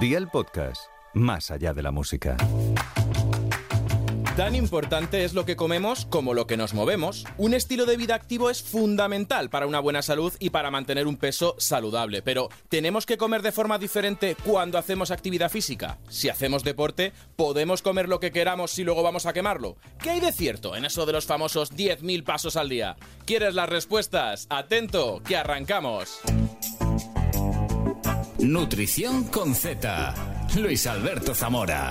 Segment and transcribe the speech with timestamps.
[0.00, 2.38] Día el podcast, más allá de la música.
[4.34, 7.26] Tan importante es lo que comemos como lo que nos movemos.
[7.36, 11.18] Un estilo de vida activo es fundamental para una buena salud y para mantener un
[11.18, 15.98] peso saludable, pero ¿tenemos que comer de forma diferente cuando hacemos actividad física?
[16.08, 19.76] Si hacemos deporte, ¿podemos comer lo que queramos si luego vamos a quemarlo?
[20.02, 22.96] ¿Qué hay de cierto en eso de los famosos 10.000 pasos al día?
[23.26, 24.46] ¿Quieres las respuestas?
[24.48, 26.22] Atento, que arrancamos.
[28.42, 30.14] Nutrición con Z.
[30.56, 31.90] Luis Alberto Zamora.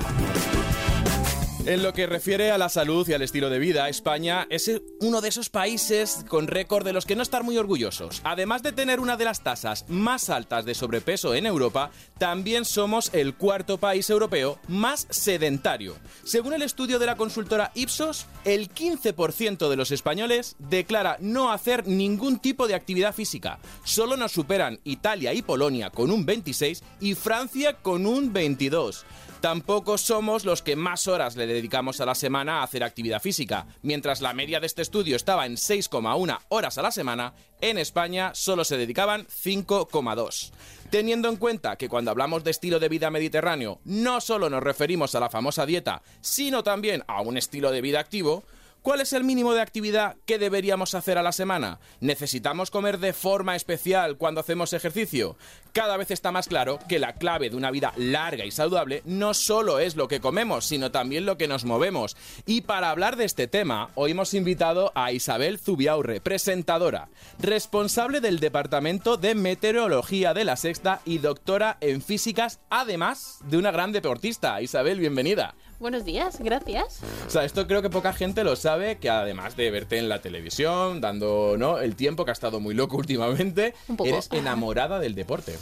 [1.66, 5.20] En lo que refiere a la salud y al estilo de vida, España es uno
[5.20, 8.22] de esos países con récord de los que no estar muy orgullosos.
[8.24, 13.14] Además de tener una de las tasas más altas de sobrepeso en Europa, también somos
[13.14, 15.96] el cuarto país europeo más sedentario.
[16.24, 21.86] Según el estudio de la consultora Ipsos, el 15% de los españoles declara no hacer
[21.88, 23.60] ningún tipo de actividad física.
[23.84, 29.06] Solo nos superan Italia y Polonia con un 26 y Francia con un 22.
[29.42, 33.68] Tampoco somos los que más horas le dedicamos a la semana a hacer actividad física.
[33.82, 38.32] Mientras la media de este estudio estaba en 6,1 horas a la semana, en España
[38.36, 40.52] solo se dedicaban 5,2.
[40.90, 45.16] Teniendo en cuenta que cuando hablamos de estilo de vida mediterráneo no solo nos referimos
[45.16, 48.44] a la famosa dieta, sino también a un estilo de vida activo,
[48.82, 51.80] ¿Cuál es el mínimo de actividad que deberíamos hacer a la semana?
[52.00, 55.36] ¿Necesitamos comer de forma especial cuando hacemos ejercicio?
[55.74, 59.34] Cada vez está más claro que la clave de una vida larga y saludable no
[59.34, 62.16] solo es lo que comemos, sino también lo que nos movemos.
[62.46, 68.40] Y para hablar de este tema, hoy hemos invitado a Isabel Zubiaurre, presentadora, responsable del
[68.40, 74.62] Departamento de Meteorología de la Sexta y doctora en físicas, además de una gran deportista.
[74.62, 75.54] Isabel, bienvenida.
[75.80, 77.00] Buenos días, gracias.
[77.26, 80.22] O sea, esto creo que poca gente lo sabe, que además de verte en la
[80.22, 81.80] televisión, dando ¿no?
[81.80, 83.74] el tiempo que ha estado muy loco últimamente,
[84.04, 85.56] eres enamorada del deporte.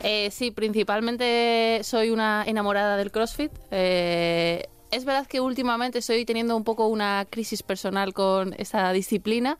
[0.00, 3.52] Eh, sí, principalmente soy una enamorada del CrossFit.
[3.70, 9.58] Eh, es verdad que últimamente estoy teniendo un poco una crisis personal con esta disciplina,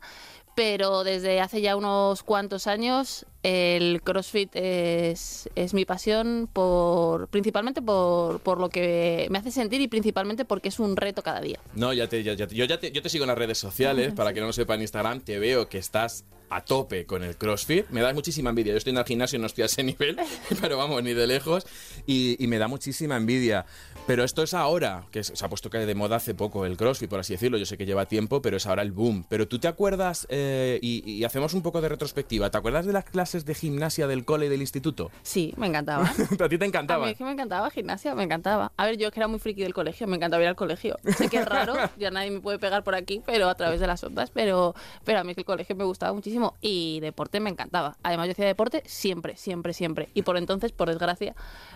[0.55, 7.81] pero desde hace ya unos cuantos años el CrossFit es, es mi pasión por principalmente
[7.81, 11.59] por, por, lo que me hace sentir y principalmente porque es un reto cada día.
[11.75, 14.13] No, ya te, ya, ya, yo ya te, yo te sigo en las redes sociales,
[14.13, 17.37] para que no lo sepa en Instagram, te veo que estás a tope con el
[17.37, 17.89] CrossFit.
[17.89, 18.73] Me da muchísima envidia.
[18.73, 20.17] Yo estoy en el gimnasio, no estoy a ese nivel,
[20.61, 21.65] pero vamos, ni de lejos.
[22.05, 23.65] Y, y me da muchísima envidia.
[24.09, 27.07] Pero esto es ahora, que se ha puesto que de moda hace poco el CrossFit,
[27.07, 27.59] por así decirlo.
[27.59, 29.23] Yo sé que lleva tiempo, pero es ahora el boom.
[29.29, 32.93] Pero tú te acuerdas, eh, y, y, hacemos un poco de retrospectiva, ¿te acuerdas de
[32.93, 35.11] las clases de gimnasia del cole y del instituto?
[35.21, 36.11] Sí, me encantaba.
[36.39, 37.03] ¿A ti te encantaba?
[37.03, 38.71] A mí es que me encantaba gimnasia, me encantaba.
[38.77, 40.97] A ver, yo que era muy friki del colegio, me encantaba ir al colegio.
[41.15, 43.85] Sé que es raro, ya nadie me puede pegar por aquí, pero a través de
[43.85, 46.55] las ondas, pero, pero a mí es que el colegio me gustaba muchísimo.
[46.61, 47.95] Y de deporte me encantaba.
[48.01, 50.09] Además, yo hacía deporte siempre, siempre, siempre.
[50.15, 51.35] Y por entonces, por desgracia,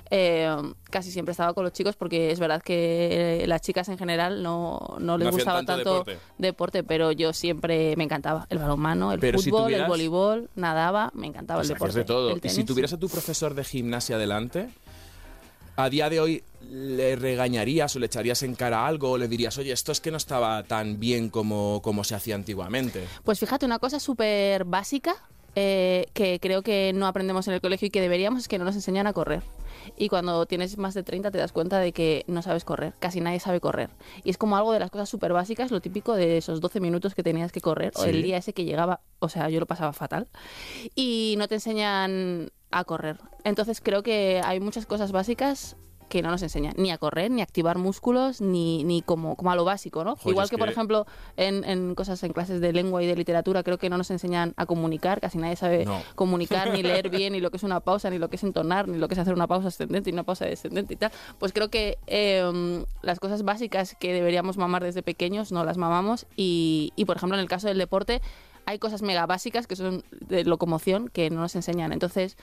[0.09, 0.51] eh,
[0.89, 4.95] casi siempre estaba con los chicos porque es verdad que las chicas en general no,
[4.99, 6.17] no les No gustaba tanto tanto, deporte.
[6.37, 6.83] deporte.
[6.83, 8.45] pero yo siempre me encantaba.
[8.49, 11.99] El balonmano, el Pero si fútbol, tuvieras- el voleibol, nadaba, me encantaba el que deporte.
[11.99, 12.31] de todo.
[12.31, 14.69] El Y si tuvieras a tu profesor de gimnasia delante,
[15.75, 19.57] a día de hoy le regañarías o le echarías en cara algo o le dirías,
[19.57, 23.05] oye, esto es que no estaba tan bien como, como se hacía antiguamente.
[23.23, 25.15] Pues fíjate, una cosa súper básica
[25.55, 28.65] eh, que creo que no aprendemos en el colegio y que deberíamos es que no
[28.65, 29.41] nos enseñan a correr.
[29.97, 33.21] Y cuando tienes más de 30 te das cuenta de que no sabes correr, casi
[33.21, 33.89] nadie sabe correr.
[34.23, 37.15] Y es como algo de las cosas súper básicas, lo típico de esos 12 minutos
[37.15, 39.93] que tenías que correr, o el día ese que llegaba, o sea, yo lo pasaba
[39.93, 40.27] fatal.
[40.95, 43.17] Y no te enseñan a correr.
[43.43, 45.75] Entonces creo que hay muchas cosas básicas
[46.13, 49.49] que no nos enseñan ni a correr, ni a activar músculos, ni, ni como, como
[49.49, 50.15] a lo básico, ¿no?
[50.15, 51.07] Joder, Igual que, por ejemplo,
[51.37, 54.53] en, en cosas en clases de lengua y de literatura, creo que no nos enseñan
[54.55, 56.03] a comunicar, casi nadie sabe No.
[56.13, 58.87] comunicar, ni leer bien, ni lo que es una pausa, ni lo que es entonar,
[58.87, 61.11] ni lo que es hacer una pausa ascendente y una pausa descendente y tal.
[61.39, 66.27] Pues creo que eh, las cosas básicas que deberíamos mamar desde pequeños no las mamamos
[66.35, 68.21] y, y, por ejemplo, en el caso del deporte
[68.67, 71.91] hay cosas mega básicas que son de locomoción que no nos enseñan.
[71.91, 72.37] Entonces,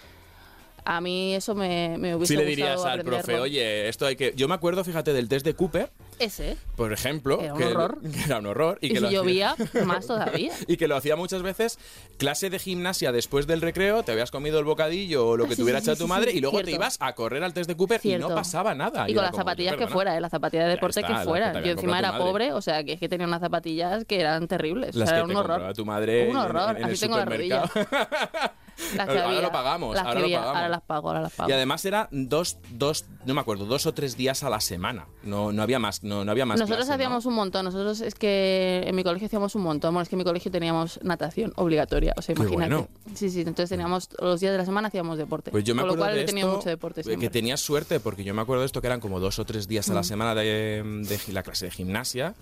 [0.85, 4.33] a mí eso me, me hubiese Si le dirías al profe, oye, esto hay que...
[4.37, 6.57] Yo me acuerdo, fíjate, del test de Cooper, Ese.
[6.77, 7.41] por ejemplo.
[7.41, 7.99] Era un que, horror.
[8.13, 8.79] que era un horror.
[8.81, 10.53] Y, Y, que si lo hacía- llovía, más todavía.
[10.67, 11.79] Y que lo hacía muchas veces,
[12.19, 15.57] clase de gimnasia después del recreo, te habías comido el bocadillo o lo que Sí,
[15.57, 16.83] te hubiera sí, hecho sí, tu sí, madre sí, y luego te cierto.
[16.83, 19.09] ibas a correr al test de Cooper y no pasaba nada.
[19.09, 20.21] Y con las zapatillas que fuera, ¿eh?
[20.21, 23.01] las zapatillas de deporte está, que te Yo encima era pobre, o sea, que es
[23.01, 24.95] que tenía unas zapatillas que eran terribles.
[24.95, 25.51] Las o sea, que era te un horror.
[25.53, 27.71] compraba tu madre Un horror, en, en el así tengo la supermercado.
[28.97, 30.57] Las que ahora había, lo pagamos, las que ahora lo había, pagamos.
[30.57, 31.51] Ahora las pago, ahora las pago.
[31.51, 35.07] Y además era dos, dos, no me acuerdo, dos o tres días a la semana.
[35.23, 36.59] No, no había más, no, no había más.
[36.59, 36.95] Nosotros clases, ¿no?
[36.95, 37.65] hacíamos un montón.
[37.65, 39.93] Nosotros es que en mi colegio hacíamos un montón.
[39.95, 42.15] Bueno, es que en mi colegio teníamos natación obligatoria.
[42.17, 42.75] O sea, Qué imagínate.
[42.75, 42.89] bueno.
[43.15, 43.41] Sí, sí.
[43.41, 45.51] Entonces teníamos los días de la semana hacíamos deporte.
[45.51, 47.27] Pues yo me Con lo acuerdo cual de esto, mucho deporte siempre.
[47.27, 49.69] que tenías suerte porque yo me acuerdo de esto que eran como dos o tres
[49.69, 49.93] días Mm.
[49.93, 52.35] a la semana de, de la clase de gimnasia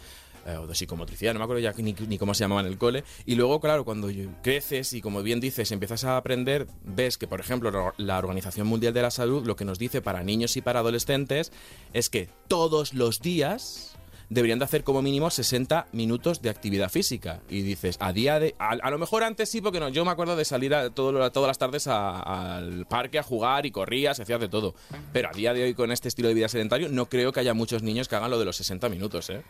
[0.48, 3.04] eh, o de psicomotricidad, no me acuerdo ya ni, cómo se llamaba en el cole.
[3.26, 4.08] Y luego, claro, cuando
[4.42, 8.94] creces y como bien dices, empiezas a aprender, ves que, por ejemplo, la Organización Mundial
[8.94, 11.52] de la Salud lo que nos dice para niños y para adolescentes
[11.92, 13.98] es que todos los días
[14.30, 17.40] deberían de hacer como mínimo 60 minutos de actividad física.
[17.48, 18.54] Y dices, a día de...
[18.58, 21.30] A, a lo mejor antes sí, porque no, yo me acuerdo de salir a todo
[21.30, 24.74] todas las tardes al parque a jugar y corrías, hacías de todo.
[25.12, 27.54] Pero a día de hoy con este estilo de vida sedentario no creo que haya
[27.54, 29.42] muchos niños que hagan lo de los 60 minutos, ¿eh?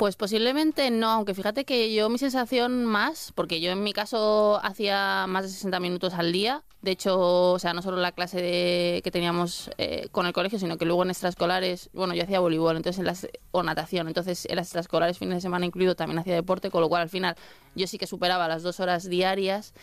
[0.00, 4.58] Pues posiblemente no, aunque fíjate que yo mi sensación más, porque yo en mi caso
[4.62, 8.40] hacía más de 60 minutos al día, de hecho, o sea, no solo la clase
[8.40, 12.40] de, que teníamos eh, con el colegio, sino que luego en extraescolares, bueno, yo hacía
[12.40, 16.18] voleibol entonces en las, o natación, entonces en las extraescolares fines de semana incluido también
[16.18, 17.36] hacía deporte, con lo cual al final
[17.74, 19.74] yo sí que superaba las dos horas diarias,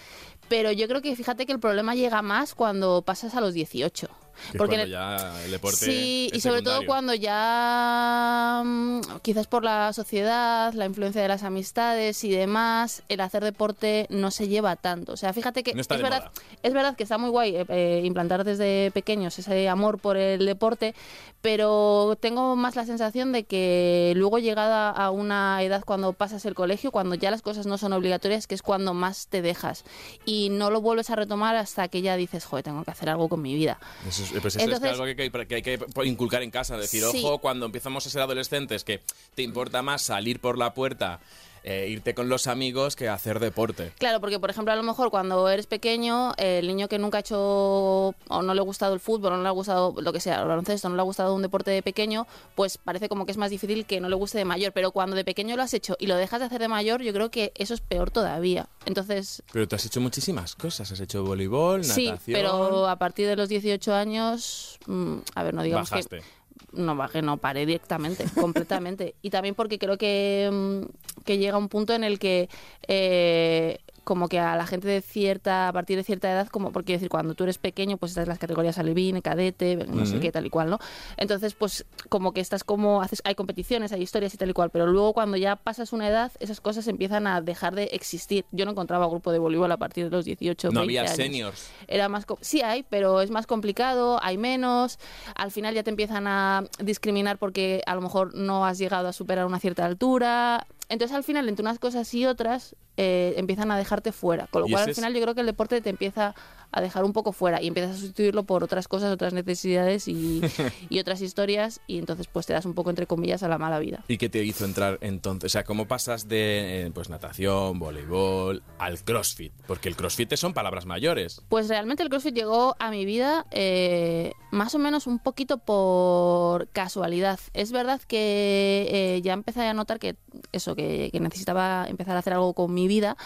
[0.50, 4.10] pero yo creo que fíjate que el problema llega más cuando pasas a los 18.
[4.52, 9.48] Que Porque cuando ya el deporte Sí, es y sobre todo cuando ya, mm, quizás
[9.48, 14.48] por la sociedad, la influencia de las amistades y demás, el hacer deporte no se
[14.48, 15.14] lleva tanto.
[15.14, 16.32] O sea, fíjate que No es, verdad, moda.
[16.64, 20.46] es verdad que está muy guay eh, eh, implantar desde pequeños ese amor por el
[20.46, 20.96] deporte,
[21.42, 26.56] pero tengo más la sensación de que luego llegada a una edad cuando pasas el
[26.56, 29.84] colegio, cuando ya las cosas no son obligatorias, que es cuando más te dejas
[30.26, 33.30] y no lo vuelves a retomar hasta que ya dices, joder, tengo que hacer algo
[33.30, 33.80] con mi vida.
[34.08, 36.78] Eso es, pues eso Entonces- es algo que hay, que hay que inculcar en casa.
[36.78, 37.22] Decir, Sí.
[37.24, 39.02] ojo, cuando empezamos a ser adolescentes, que
[39.36, 41.20] te importa más salir por la puerta,
[41.70, 43.92] eh, irte con los amigos, que hacer deporte.
[44.00, 47.18] Claro, porque por ejemplo a lo mejor cuando eres pequeño, eh, el niño que nunca
[47.18, 50.14] ha hecho o no le ha gustado el fútbol, o no le ha gustado lo
[50.14, 52.26] que sea, el baloncesto, no le ha gustado un deporte de pequeño,
[52.56, 54.72] pues parece como que es más difícil que no le guste de mayor.
[54.72, 57.12] Pero cuando de pequeño lo has hecho y lo dejas de hacer de mayor, yo
[57.12, 58.70] creo que eso es peor todavía.
[58.86, 60.90] Entonces, Pero tú has hecho muchísimas cosas.
[60.92, 62.40] Has hecho voleibol, sí, natación.
[62.40, 66.20] pero a partir de los 18 años, mm, a ver, no digamos bajaste.
[66.20, 66.37] que
[66.74, 69.16] no bajé, no paré directamente, completamente.
[69.22, 72.50] Y también porque creo que, mm, que llega un punto en el que
[72.88, 76.94] eh, como que a la gente de cierta, a partir de cierta edad, como porque
[76.94, 80.32] decir, cuando tú eres pequeño, pues estás en las categorías alevín, cadete, no sé qué,
[80.32, 80.80] tal y cual, ¿no?
[81.18, 84.70] Entonces, pues como que estás como, haces, hay competiciones, hay historias y tal y cual,
[84.70, 88.46] pero luego cuando ya pasas una edad, esas cosas empiezan a dejar de existir.
[88.54, 91.16] Yo no encontraba grupo de voleibol a partir de los 18, No 20 había años
[91.18, 91.70] seniors.
[91.90, 95.00] era más sí hay pero es más complicado hay menos
[95.36, 99.14] al final ya te empiezan a discriminar porque a lo mejor no has llegado a
[99.14, 103.78] superar una cierta altura entonces al final entre unas cosas y otras eh, empiezan a
[103.78, 106.34] dejarte fuera con lo cual al es- final yo creo que el deporte te empieza
[106.72, 110.42] a dejar un poco fuera y empiezas a sustituirlo por otras cosas otras necesidades y,
[110.90, 113.80] y otras historias y entonces pues te das un poco entre comillas a la mala
[113.80, 115.46] vida ¿Y qué te hizo entrar entonces?
[115.46, 119.54] O sea, ¿cómo pasas de eh, pues natación, voleibol, al crossfit?
[119.68, 121.42] Porque el crossfit son palabras mayores.
[121.50, 126.68] Pues realmente el CrossFit llegó a mi vida eh, más o menos un poquito por
[126.70, 127.40] casualidad.
[127.54, 130.16] Es verdad que eh, ya empecé a notar que
[130.52, 133.18] eso, que, que necesitaba empezar a hacer algo con vida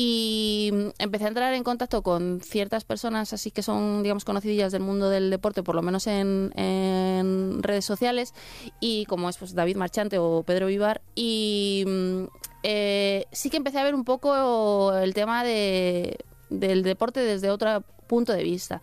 [0.00, 4.82] y empecé a entrar en contacto con ciertas personas así que son, digamos, conocidillas del
[4.82, 8.32] mundo del deporte, por lo menos en, en redes sociales,
[8.78, 12.24] y como es pues David Marchante o Pedro Vivar, y mm,
[12.62, 16.18] eh, sí que empecé a ver un poco el tema de,
[16.48, 18.80] del deporte desde otro punto de vista.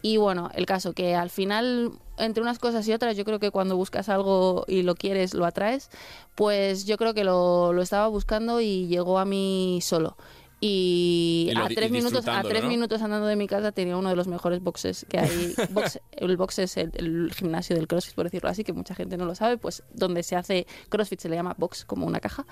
[0.00, 3.50] Y bueno, el caso que al final, entre unas cosas y otras, yo creo que
[3.50, 5.90] cuando buscas algo y lo quieres, lo atraes,
[6.34, 10.16] pues yo creo que lo, lo estaba buscando y llegó a mí solo.
[10.58, 12.70] Y, Y lo a tres y minutos a tres ¿no?
[12.70, 16.36] minutos andando de mi casa tenía uno de los mejores boxes que hay Box- el
[16.38, 19.34] box es el, el gimnasio del crossfit por decirlo así que mucha gente no lo
[19.34, 22.46] sabe pues donde se hace crossfit se le llama box como una caja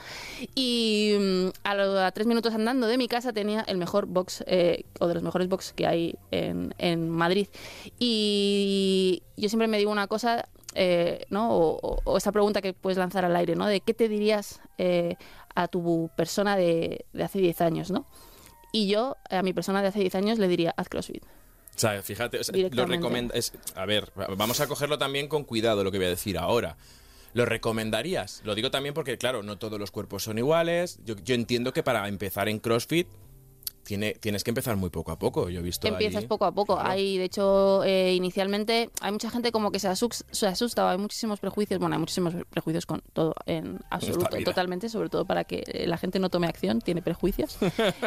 [0.54, 4.44] y mm, a, lo- a tres minutos andando de mi casa tenía el mejor box
[4.46, 7.48] eh, o de los mejores box que hay en, en Madrid
[7.98, 10.46] y yo siempre me digo una cosa
[10.76, 11.52] eh, ¿no?
[11.56, 13.66] O, o- o esa pregunta que puedes lanzar al aire, ¿no?
[13.66, 15.14] De qué te dirías eh,
[15.54, 18.06] a tu persona de, de hace 10 años, ¿no?
[18.72, 21.22] Y yo a mi persona de hace 10 años le diría, haz CrossFit.
[21.24, 25.44] O sea, fíjate, o sea, lo recomenda es- A ver, vamos a cogerlo también con
[25.44, 26.76] cuidado lo que voy a decir ahora.
[27.34, 28.42] ¿Lo recomendarías?
[28.44, 30.98] Lo digo también porque, claro, no todos los cuerpos son iguales.
[31.04, 33.08] Yo, yo entiendo que para empezar en CrossFit
[33.84, 35.48] tiene, tienes que empezar muy poco a poco.
[35.50, 36.74] Yo he visto Empiezas poco a poco.
[36.74, 36.90] Claro.
[36.90, 40.88] Hay, de hecho, eh, inicialmente hay mucha gente como que se, asus- se asusta, o
[40.88, 41.78] hay muchísimos prejuicios.
[41.78, 46.18] Bueno, hay muchísimos prejuicios con todo en absoluto, totalmente, sobre todo para que la gente
[46.18, 47.56] no tome acción, tiene prejuicios.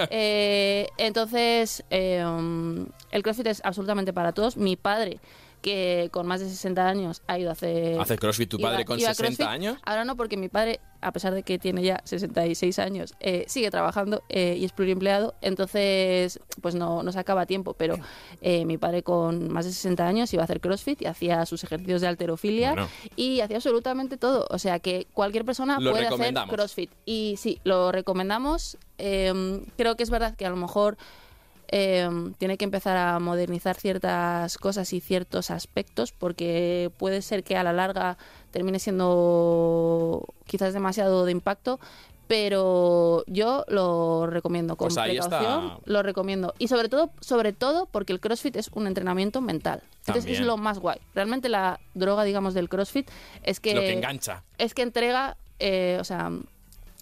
[0.09, 4.57] Eh, entonces, eh, um, el CrossFit es absolutamente para todos.
[4.57, 5.19] Mi padre
[5.61, 7.99] que con más de 60 años ha ido a hacer...
[7.99, 9.53] ¿Hace CrossFit tu padre con iba a 60 CrossFit.
[9.53, 9.77] años?
[9.85, 13.69] Ahora no, porque mi padre, a pesar de que tiene ya 66 años, eh, sigue
[13.71, 17.97] trabajando eh, y es pluriempleado, entonces pues no, no sacaba tiempo, pero
[18.41, 21.63] eh, mi padre con más de 60 años iba a hacer CrossFit y hacía sus
[21.63, 22.89] ejercicios de alterofilia Bueno.
[23.15, 26.33] y hacía absolutamente todo, o sea que cualquier persona Lo puede hacer.
[26.49, 30.97] CrossFit y sí, lo recomendamos, Eh, creo que es verdad que a lo mejor
[31.69, 37.57] eh, tiene que empezar a modernizar ciertas cosas y ciertos aspectos porque puede ser que
[37.57, 38.17] a la larga
[38.51, 41.79] termine siendo quizás demasiado de impacto
[42.27, 46.53] pero yo lo recomiendo con Pues precaución lo recomiendo.
[46.59, 49.81] Y sobre todo sobre todo porque el CrossFit es un entrenamiento mental.
[50.05, 50.99] Entonces es lo más guay.
[51.15, 53.09] Realmente la droga digamos del CrossFit
[53.43, 54.43] es que Lo que engancha.
[54.57, 56.31] es que entrega, eh, o sea,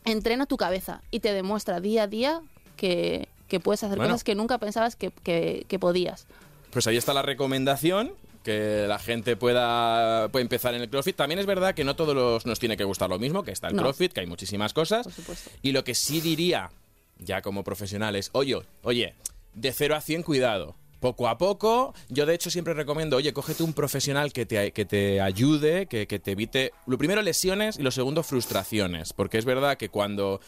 [0.05, 2.41] entrena tu cabeza y te demuestra día a día
[2.77, 4.13] que, que puedes hacer Bueno.
[4.13, 6.25] cosas que nunca pensabas que, que- que podías.
[6.71, 11.15] Pues ahí está la recomendación, que la gente pueda, puede empezar en el CrossFit.
[11.15, 13.67] También es verdad que no todos los- nos tiene que gustar lo mismo, que está
[13.69, 13.81] el No.
[13.83, 15.05] CrossFit, que hay muchísimas cosas.
[15.05, 15.49] Por supuesto.
[15.61, 16.69] Y lo que sí diría,
[17.17, 19.15] ya como profesionales, oye, oye,
[19.53, 20.75] de 0 a 100 cuidado.
[20.99, 24.85] Poco a poco, yo de hecho siempre recomiendo, oye, cógete un profesional que te, que
[24.85, 29.45] te ayude, que, que te evite, lo primero lesiones y lo segundo frustraciones, porque es
[29.45, 30.39] verdad que cuando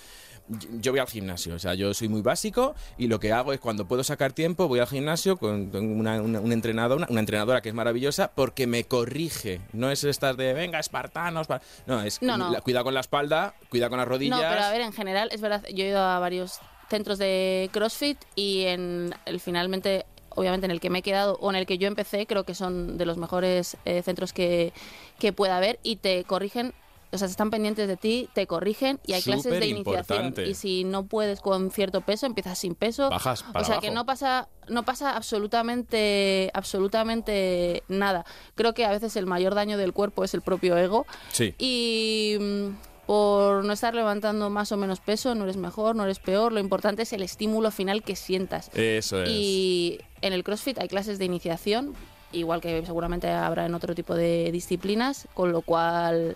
[0.80, 3.60] yo voy al gimnasio, o sea, yo soy muy básico y lo que hago es
[3.60, 7.62] cuando puedo sacar tiempo voy al gimnasio con una, una, un entrenador, una, una entrenadora
[7.62, 11.62] que es maravillosa porque me corrige, no es estas de venga espartanos, pa-".
[11.86, 12.52] no, es No, no.
[12.52, 14.40] la- cuida con la espalda, cuida con las rodillas.
[14.42, 17.70] No, pero a ver, en general, es verdad, yo he ido a varios centros de
[17.74, 21.66] CrossFit y en el finalmente, obviamente en el que me he quedado o en el
[21.66, 24.72] que yo empecé, creo que son de los mejores eh, centros que,
[25.20, 26.74] que pueda haber y te corrigen.
[27.12, 30.34] O sea, están pendientes de ti, te corrigen y hay clases de iniciación.
[30.46, 33.10] Y si no puedes con cierto peso, empiezas sin peso.
[33.10, 38.26] Bajas para o sea que no pasa, no pasa absolutamente, absolutamente nada.
[38.56, 41.06] Creo que a veces el mayor daño del cuerpo es el propio ego.
[41.32, 41.56] Sí.
[41.58, 42.68] Y mm,
[43.08, 46.52] por no estar levantando más o menos peso, no eres mejor, no eres peor.
[46.52, 48.70] Lo importante es el estímulo final que sientas.
[48.76, 49.30] Eso es.
[49.30, 51.94] Y en el CrossFit hay clases de iniciación,
[52.34, 56.36] igual que seguramente habrá en otro tipo de disciplinas, con lo cual,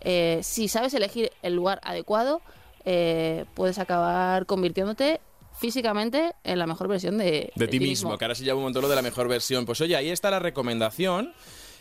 [0.00, 2.40] eh, si sabes elegir el lugar adecuado,
[2.84, 5.20] eh, puedes acabar convirtiéndote
[5.58, 8.82] físicamente en la mejor versión de, de ti mismo, que ahora se llama un montón
[8.82, 9.64] lo de la mejor versión.
[9.64, 11.32] Pues oye, ahí está la recomendación.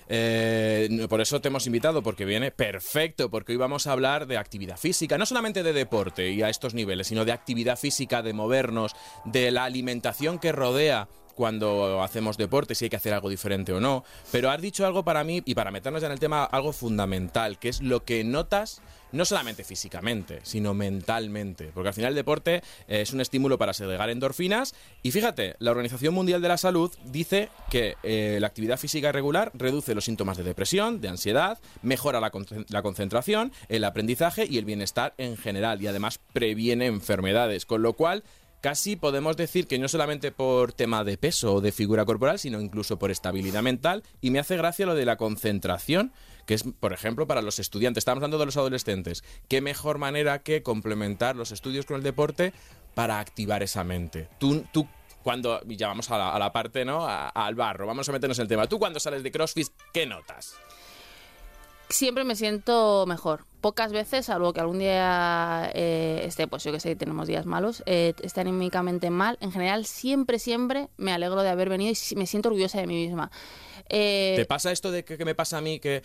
[0.08, 4.38] Eh, por eso te hemos invitado, porque viene perfecto, porque hoy vamos a hablar de
[4.38, 8.34] actividad física, no solamente de deporte y a estos niveles, sino de actividad física, de
[8.34, 8.96] movernos,
[9.26, 13.80] de la alimentación que rodea cuando hacemos deporte, si hay que hacer algo diferente o
[13.80, 14.04] no.
[14.32, 17.60] Pero has dicho algo para mí, y para meternos ya en el tema, algo fundamental,
[17.60, 21.72] que es lo que notas, no solamente físicamente, sino mentalmente.
[21.74, 22.56] Porque al final el deporte
[22.88, 24.76] eh, es un estímulo para segregar endorfinas.
[25.04, 29.52] Y fíjate, la Organización Mundial de la Salud dice que eh, la actividad física regular
[29.54, 32.32] reduce los síntomas de depresión, de ansiedad, mejora la,
[32.70, 35.82] la concentración, el aprendizaje y el bienestar en general.
[35.82, 37.66] Y además previene enfermedades.
[37.66, 38.24] Con lo cual
[38.66, 42.60] casi podemos decir que no solamente por tema de peso o de figura corporal, sino
[42.60, 44.02] incluso por estabilidad mental.
[44.22, 46.12] Y me hace gracia lo de la concentración,
[46.48, 48.02] que es, por ejemplo, para los estudiantes.
[48.02, 49.24] Estamos hablando de los adolescentes.
[49.48, 52.54] ¿Qué mejor manera que complementar los estudios con el deporte
[52.96, 54.30] para activar esa mente?
[54.40, 54.88] Tú, tú
[55.22, 57.06] cuando, ya vamos a la, parte, ¿no?
[57.06, 58.66] Al barro, vamos a meternos en el tema.
[58.66, 60.56] Tú cuando sales de CrossFit, ¿qué notas?
[61.90, 63.46] siempre me siento mejor.
[63.66, 67.82] Pocas veces, salvo que algún día eh, esté, pues yo que sé, tenemos días malos,
[67.88, 69.40] eh, esté anímicamente mal.
[69.42, 73.08] En general, siempre, siempre me alegro de haber venido y me siento orgullosa de mí
[73.08, 73.32] misma.
[73.90, 76.04] Eh, ¿Te pasa esto de que me pasa a mí que...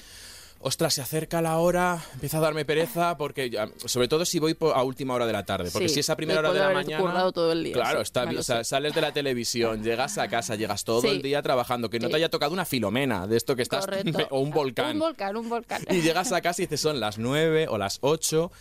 [0.63, 4.55] Ostras, se acerca la hora, empieza a darme pereza, porque ya- sobre todo si voy
[4.75, 7.33] a última hora de la tarde, porque Sí, si esa primera hora de la mañana,
[7.33, 10.29] todo el día, claro, sí, está lo o sea, sales de la televisión, llegas a
[10.29, 13.57] casa, llegas todo el día trabajando, que no te haya tocado una filomena de esto
[13.57, 14.19] que estás correcto.
[14.31, 15.83] o un volcán, Un volcán, un volcán.
[15.91, 18.53] y llegas a casa y dices son las 9 o las 8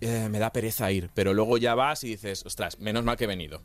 [0.00, 3.24] eh, me da pereza ir, pero luego ya vas y dices, ostras, menos mal que
[3.24, 3.62] he venido.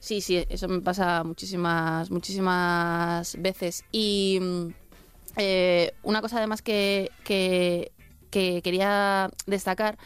[0.00, 3.84] Sí, sí, eso me pasa muchísimas, muchísimas veces.
[3.92, 4.68] Y mm,
[5.36, 7.92] eh, una cosa además que, que,
[8.30, 9.96] que quería destacar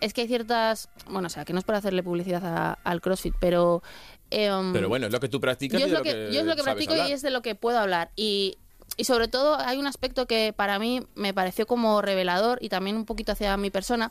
[0.00, 3.00] es que hay ciertas, bueno, o sea, que no es para hacerle publicidad a- al
[3.02, 3.82] CrossFit, pero...
[4.30, 6.40] em, Pero bueno, es lo que tú practicas yo y es de lo que, yo
[6.40, 7.08] es lo que practico hablar.
[7.10, 8.10] y es de lo que puedo hablar.
[8.16, 8.56] Y,
[8.96, 12.96] y sobre todo hay un aspecto que para mí me pareció como revelador y también
[12.96, 14.10] un poquito hacia mi persona,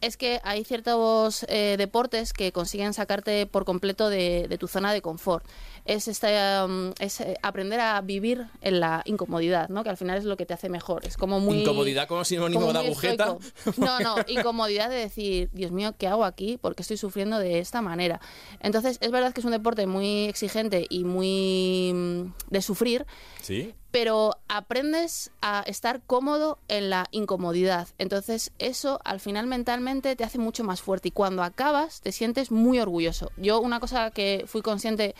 [0.00, 4.92] es que hay ciertos eh, deportes que consiguen sacarte por completo de, de tu zona
[4.92, 5.44] de confort.
[5.88, 9.82] Es, esta, um, es eh, aprender a vivir en la incomodidad, ¿no?
[9.82, 11.06] que al final es lo que te hace mejor.
[11.06, 11.62] Es como muy...
[11.62, 13.36] Incomodidad como sinónimo como de agujeta.
[13.64, 13.80] estoico.
[13.84, 16.58] No, no, incomodidad de decir, Dios mío, ¿qué hago aquí?
[16.60, 18.20] Porque estoy sufriendo de esta manera.
[18.60, 23.06] Entonces, es verdad que es un deporte muy exigente y muy mm, de sufrir,
[23.40, 23.72] Sí.
[23.90, 27.88] pero aprendes a estar cómodo en la incomodidad.
[27.96, 32.50] Entonces, eso al final mentalmente te hace mucho más fuerte y cuando acabas te sientes
[32.50, 33.30] muy orgulloso.
[33.38, 35.14] Yo una cosa que fui consciente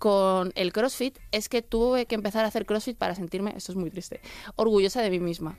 [0.00, 3.76] con el CrossFit es que tuve que empezar a hacer CrossFit para sentirme, esto es
[3.76, 4.22] muy triste,
[4.56, 5.58] orgullosa de mí misma.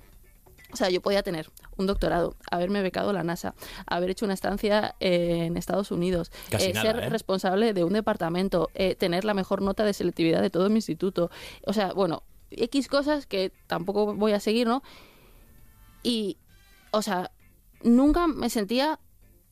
[0.73, 3.53] O sea, yo podía tener un doctorado, haberme becado la NASA,
[3.85, 7.09] haber hecho una estancia eh, en Estados Unidos, eh, nada, ser ¿eh?
[7.09, 11.29] responsable de un departamento, tener la mejor nota de selectividad de todo mi instituto.
[11.67, 14.81] O sea, bueno, X cosas que tampoco voy a seguir, ¿no?
[16.01, 16.37] Y,
[16.89, 17.29] o sea,
[17.83, 18.99] nunca me sentía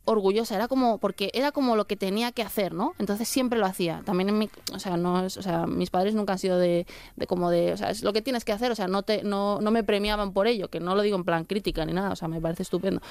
[0.09, 2.93] orgullosa, era como porque era como lo que tenía que hacer, ¿no?
[2.99, 4.01] Entonces siempre lo hacía.
[4.05, 6.85] También en mi, o sea, no es, o sea, mis padres nunca han sido de,
[7.15, 9.23] de como de, o sea, es lo que tienes que hacer, o sea, no te
[9.23, 12.11] no, no me premiaban por ello, que no lo digo en plan crítica ni nada,
[12.11, 13.01] o sea, me parece estupendo.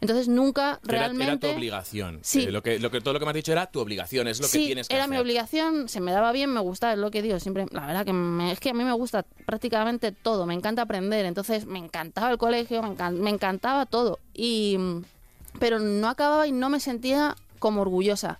[0.00, 2.18] Entonces nunca Era- Era, realmente tu obligación.
[2.22, 2.44] Sí.
[2.44, 4.40] Eh, lo que, lo que, todo lo que me has dicho era tu obligación, es
[4.40, 5.14] lo que sí, tienes que era hacer.
[5.14, 8.04] mi obligación, se me daba bien, me gustaba, es lo que digo, siempre, la verdad
[8.04, 11.78] que me- es que a mí me gusta prácticamente todo, me encanta aprender, entonces me
[11.78, 15.02] encantaba el colegio, me, encan- me encantaba todo, y mm,
[15.58, 18.38] pero no acababa y no me sentía como orgullosa.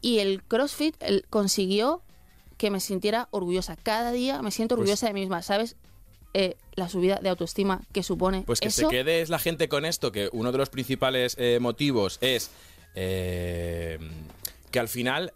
[0.00, 2.02] Y el CrossFit el- consiguió
[2.58, 3.76] que me sintiera orgullosa.
[3.76, 5.76] Cada día me siento Pues- orgullosa de mí misma, ¿sabes?
[6.34, 8.82] Eh, la subida de autoestima que supone Pues que eso.
[8.82, 12.50] se quede es la gente con esto, que uno de los principales eh, motivos es
[12.96, 13.98] eh,
[14.70, 15.32] que al final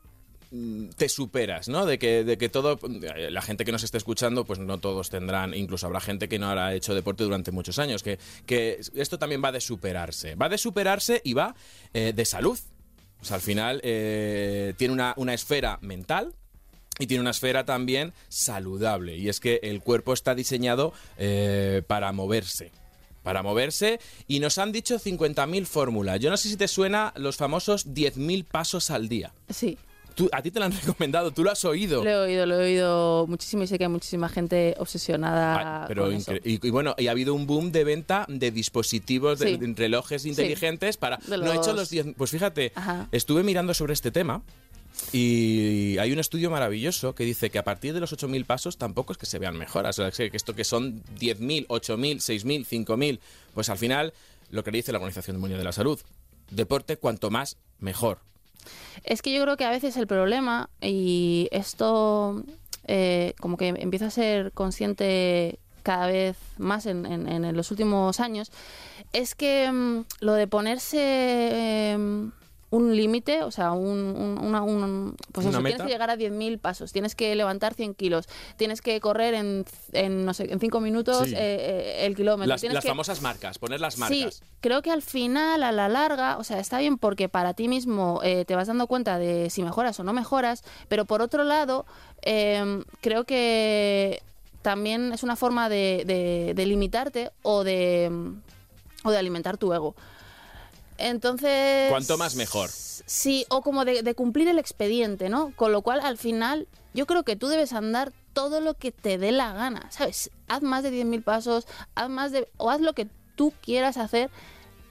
[0.96, 1.84] te superas, ¿no?
[1.84, 5.10] De que, de que todo, eh, la gente que nos esté escuchando, pues no todos
[5.10, 9.18] tendrán, incluso habrá gente que no habrá hecho deporte durante muchos años, que, que esto
[9.18, 11.54] también va de superarse, va de superarse y va
[11.92, 12.58] eh, de salud.
[13.20, 16.34] O sea, al final eh, tiene una, una esfera mental,
[17.00, 19.16] y tiene una esfera también saludable.
[19.16, 20.92] Y es que el cuerpo está diseñado
[21.86, 22.72] para moverse.
[23.22, 24.00] Para moverse.
[24.26, 26.18] Y nos han dicho 50.000 fórmulas.
[26.18, 29.32] Yo no sé si te suena los famosos 10.000 pasos al día.
[29.48, 29.78] Sí,
[30.18, 32.04] Tú, a ti te lo han recomendado, tú lo has oído.
[32.04, 35.84] lo he oído, lo he oído muchísimo y sé que hay muchísima gente obsesionada Ah,
[35.88, 36.32] pero con eso.
[36.32, 39.56] incre- y, y bueno, y ha habido un boom de venta de dispositivos, de, Sí.
[39.56, 41.18] de relojes inteligentes para...
[41.28, 42.06] No he hecho los- los 10...
[42.16, 43.08] Pues fíjate, Ajá.
[43.12, 44.42] estuve mirando sobre este tema
[45.12, 49.12] y hay un estudio maravilloso que dice que a partir de los 8.000 pasos tampoco
[49.12, 49.98] es que se vean mejoras.
[49.98, 53.20] O sea, que esto que son 10.000, 8.000, 6.000, 5.000,
[53.54, 54.12] pues al final
[54.50, 56.00] lo que dice la Organización Mundial de la Salud,
[56.50, 58.18] deporte cuanto más mejor.
[59.04, 62.42] Es que yo creo que a veces el problema, y esto
[62.86, 68.20] eh, como que empiezo a ser consciente cada vez más en, en- en los últimos
[68.20, 68.50] años,
[69.12, 72.32] es que mm, lo de ponerse em,
[72.70, 75.76] un límite, o sea, un, un- una, un- pues ¿Una eso, meta?
[75.76, 79.64] tienes que llegar a 10.000 pasos, tienes que levantar 100 kilos, tienes que correr en,
[79.92, 81.34] en no sé, en 5 minutos Sí.
[81.34, 82.48] eh, eh, el kilómetro.
[82.48, 84.34] Las, tienes las que- famosas marcas, poner las marcas.
[84.34, 87.68] Sí, creo que al final, a la larga, o sea, está bien porque para ti
[87.68, 91.44] mismo eh, te vas dando cuenta de si mejoras o no mejoras, pero por otro
[91.44, 91.86] lado,
[92.22, 94.20] eh, creo que
[94.60, 98.10] también es una forma de, de- de limitarte o de,
[99.04, 99.94] o de alimentar tu ego.
[100.98, 101.88] Entonces...
[101.90, 102.70] Cuanto más mejor.
[102.70, 105.52] Sí, o como de, de cumplir el expediente, ¿no?
[105.56, 109.18] Con lo cual, al final, yo creo que tú debes andar todo lo que te
[109.18, 110.30] dé la gana, ¿sabes?
[110.48, 112.48] Haz más de 10.000 pasos, haz más de...
[112.56, 114.30] o haz lo que tú quieras hacer,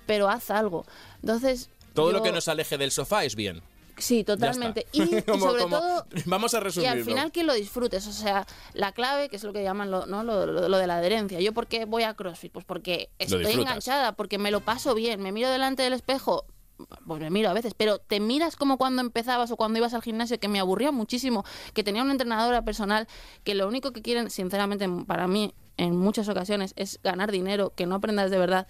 [0.06, 0.86] pero haz algo.
[1.22, 1.70] Entonces...
[1.94, 3.62] Todo lo que nos aleje del sofá es bien.
[3.98, 4.86] Sí, totalmente.
[4.92, 6.06] Y, y Como- sobre como- todo...
[6.26, 6.94] Vamos a Y resumirlo.
[6.94, 10.06] al final que lo disfrutes, o sea, la clave, que es lo que llaman lo,
[10.06, 10.24] ¿no?
[10.24, 11.40] lo, lo- lo de la adherencia.
[11.40, 12.52] ¿Yo por qué voy a CrossFit?
[12.52, 16.46] Pues porque estoy enganchada, porque me lo paso bien, me miro delante del espejo,
[17.08, 20.04] pues me miro a veces, pero te miras como cuando empezabas o cuando ibas al
[20.04, 23.08] gimnasio, que me aburría muchísimo, que tenía una entrenadora personal,
[23.44, 27.88] que lo único que quieren, sinceramente, para mí, en muchas ocasiones, es ganar dinero, que
[27.88, 28.68] no aprendas de verdad.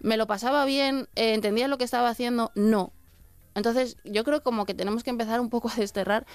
[0.00, 2.92] Me lo pasaba bien, eh, entendía lo que estaba haciendo, no.
[3.58, 6.26] Entonces, yo creo como que tenemos que empezar un poco a desterrar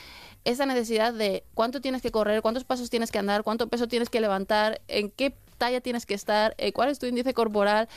[0.44, 4.10] esa necesidad de cuánto tienes que correr, cuántos pasos tienes que andar, cuánto peso tienes
[4.10, 7.88] que levantar, en qué talla tienes que estar, eh, cuál es tu índice corporal.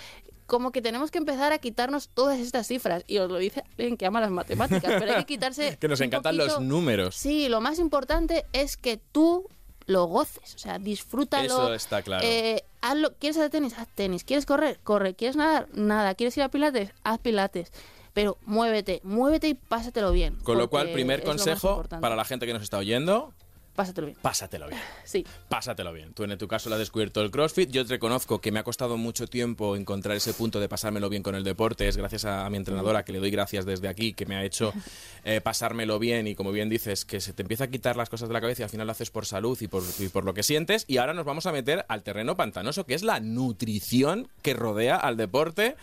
[0.46, 3.02] Como que tenemos que empezar a quitarnos todas estas cifras.
[3.08, 5.76] Y os lo dice alguien que ama las matemáticas, pero hay que quitarse.
[5.80, 7.16] Que nos encantan los números.
[7.16, 9.48] Sí, lo más importante es que tú
[9.86, 11.46] lo goces, o sea, disfrútalo.
[11.46, 12.24] Eso está claro.
[12.24, 13.14] Eh, hazlo.
[13.18, 13.74] ¿Quieres hacer tenis?
[13.76, 14.22] Haz tenis.
[14.22, 14.78] ¿Quieres correr?
[14.84, 15.14] Corre.
[15.14, 15.68] ¿Quieres nadar?
[15.72, 16.14] Nada.
[16.14, 16.90] ¿Quieres ir a pilates?
[17.02, 17.72] Haz pilates.
[18.16, 20.37] Pero muévete, muévete y pásatelo bien.
[20.37, 23.35] Con lo cual, primer consejo para la gente que nos está oyendo,
[23.74, 24.18] Pásatelo bien.
[24.22, 24.81] Pásatelo bien.
[25.05, 25.24] Sí.
[25.48, 26.14] Pásatelo bien.
[26.14, 27.70] Tú en tu caso lo has descubierto el CrossFit.
[27.70, 31.22] Yo te reconozco que me ha costado mucho tiempo encontrar ese punto de pasármelo bien
[31.22, 31.87] con el deporte.
[31.87, 34.72] Es gracias a, mi entrenadora, que le doy gracias desde aquí, que me ha hecho
[35.24, 38.29] eh, pasármelo bien y como bien dices, que se te empieza a quitar las cosas
[38.29, 40.33] de la cabeza y al final lo haces por salud y por, y por lo
[40.33, 40.87] que sientes.
[40.88, 44.96] Y ahora nos vamos a meter al terreno pantanoso, que es la nutrición que rodea
[44.96, 45.76] al deporte.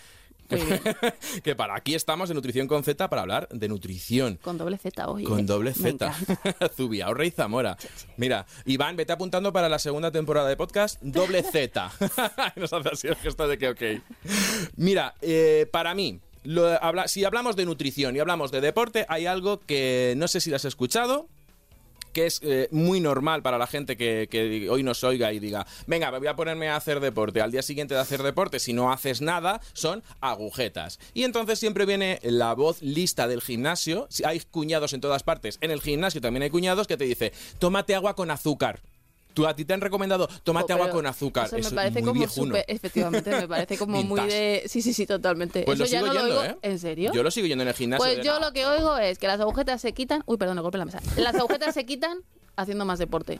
[1.43, 4.37] Que para aquí estamos en Nutrición con Z para hablar de nutrición.
[4.41, 5.23] Con doble Z hoy.
[5.23, 5.43] Con ¿eh?
[5.43, 5.89] doble Z.
[5.89, 6.69] encanta.
[6.75, 7.77] Zubiao Rey Zamora.
[8.17, 11.91] Mira, Iván, vete apuntando para la segunda temporada de podcast, doble Z.
[12.55, 13.81] Nos hace así el gesto de que ok.
[14.75, 19.25] Mira, eh, para mí, lo- habla- si hablamos de nutrición y hablamos de deporte, hay
[19.25, 21.27] algo que no sé si lo has escuchado,
[22.13, 26.11] que es eh, muy normal para la gente que, hoy nos oiga y diga, venga,
[26.17, 27.41] voy a ponerme a hacer deporte.
[27.41, 30.99] Al día siguiente de hacer deporte, si no haces nada, son agujetas.
[31.13, 34.07] Y entonces siempre viene la voz lista del gimnasio.
[34.09, 35.57] Si Hay cuñados en todas partes.
[35.61, 38.81] En el gimnasio también hay cuñados que te dice, tómate agua con azúcar.
[39.33, 41.45] Tú a ti te han recomendado, tómate agua con azúcar.
[41.47, 42.55] Eso me es parece muy como viejuno.
[42.67, 44.63] efectivamente, me parece como muy de...
[44.67, 45.63] Sí, sí, sí, totalmente.
[45.63, 46.53] Pues eso lo ya sigo no yendo, lo oigo.
[46.53, 46.57] ¿eh?
[46.61, 47.11] ¿En serio?
[47.13, 48.05] Yo lo sigo yendo en el gimnasio.
[48.05, 50.23] Pues yo "No, lo que oigo es que las agujetas se quitan...
[50.25, 51.01] Uy, perdón, golpe en la mesa.
[51.17, 52.19] Las agujetas se quitan
[52.55, 53.39] haciendo más deporte.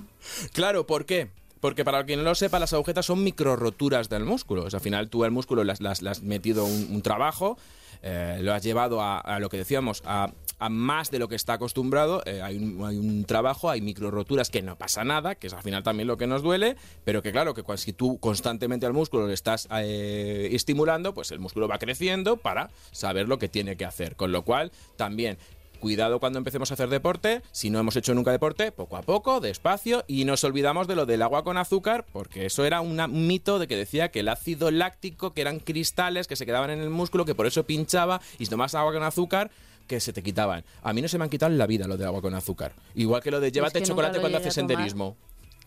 [0.54, 1.30] Claro, ¿por qué?
[1.60, 4.64] Porque para quien no lo sepa, las agujetas son microroturas del músculo.
[4.66, 7.02] O sea, al final tú al músculo le has, las- le has metido un, un
[7.02, 7.58] trabajo,
[8.02, 10.32] eh, lo has llevado a, a lo que decíamos, a,
[10.64, 12.24] a más de lo que está acostumbrado.
[12.26, 16.08] eh, hay, un, trabajo, hay microroturas que no pasa nada, que es al final también
[16.08, 19.68] lo que nos duele, pero que claro, que si tú constantemente al músculo le estás
[19.72, 24.16] eh, estimulando, pues el músculo va creciendo para saber lo que tiene que hacer.
[24.16, 25.38] Con lo cual, también
[25.84, 29.42] Cuidado cuando empecemos a hacer deporte, si no hemos hecho nunca deporte, poco a poco,
[29.42, 33.60] despacio, y nos olvidamos de lo del agua con azúcar, porque eso era un mito
[33.60, 36.90] de que decía que el ácido láctico, que eran cristales que se quedaban en el
[36.90, 39.52] músculo, que por eso pinchaba, y si agua con azúcar,
[39.88, 40.64] que se te quitaban.
[40.82, 42.74] A mí no se me han quitado en la vida lo de agua con azúcar.
[42.96, 45.18] Igual que lo de llévate que chocolate cuando haces senderismo.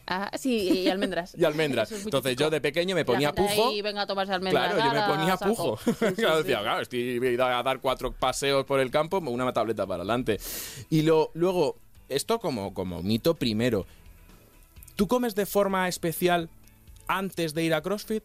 [0.08, 1.34] Ah, sí, y almendras.
[1.36, 1.90] Y almendras.
[1.92, 2.44] Es Entonces típico.
[2.46, 3.68] yo de pequeño me ponía pujo.
[3.70, 4.74] ahí, venga a tomarse almendras.
[4.74, 5.78] Claro, yo me ponía pujo.
[5.78, 9.84] Sí, sí, claro, decía, claro, estoy a dar cuatro paseos por el campo, una tableta
[9.86, 10.38] para adelante.
[10.90, 11.76] Y lo, luego,
[12.08, 13.86] esto como, como mito primero.
[14.94, 16.48] ¿Tú comes de forma especial
[17.08, 18.22] antes de ir a CrossFit?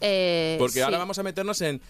[0.00, 1.80] Eh, Porque ahora vamos a meternos en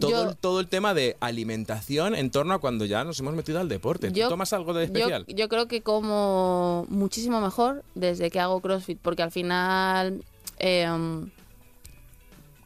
[0.00, 3.34] todo, Yo- el, todo el tema de alimentación en torno a cuando ya nos hemos
[3.34, 4.10] metido al deporte.
[4.10, 5.24] ¿Tú tomas algo de Yo, especial?
[5.28, 10.24] yo creo que como muchísimo mejor desde que hago CrossFit, porque al final,
[10.58, 10.88] eh,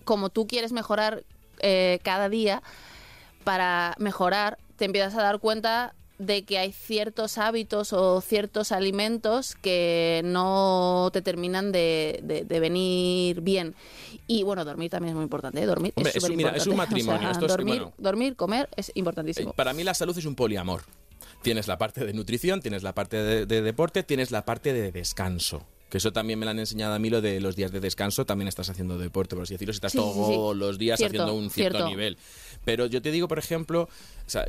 [0.05, 1.25] como tú quieres mejorar
[1.61, 2.62] eh, cada día,
[3.44, 9.57] para mejorar te empiezas a dar cuenta de que hay ciertos hábitos o ciertos alimentos
[9.57, 13.74] que no te terminan de, de- de venir bien.
[14.27, 15.61] Y bueno, dormir también es muy importante.
[15.62, 15.66] ¿eh?
[15.66, 17.94] Dormir Hombre, es es mira, es un matrimonio, esto es dormir, bueno.
[17.98, 19.50] dormir, comer es importantísimo.
[19.50, 20.83] Eh, Para mí la salud es un poliamor.
[21.42, 24.92] Tienes la parte de nutrición, tienes la parte de, de deporte, tienes la parte de
[24.92, 25.66] descanso.
[25.90, 28.24] Que eso también me lo han enseñado a mí, lo de los días de descanso,
[28.24, 30.11] también estás haciendo deporte, por así decirlo, si estás Sí, sí, sí.
[30.14, 31.88] todos los días Cierto, haciendo un cierto, cierto.
[31.90, 32.16] nivel.
[32.64, 33.88] Pero yo te digo, por ejemplo,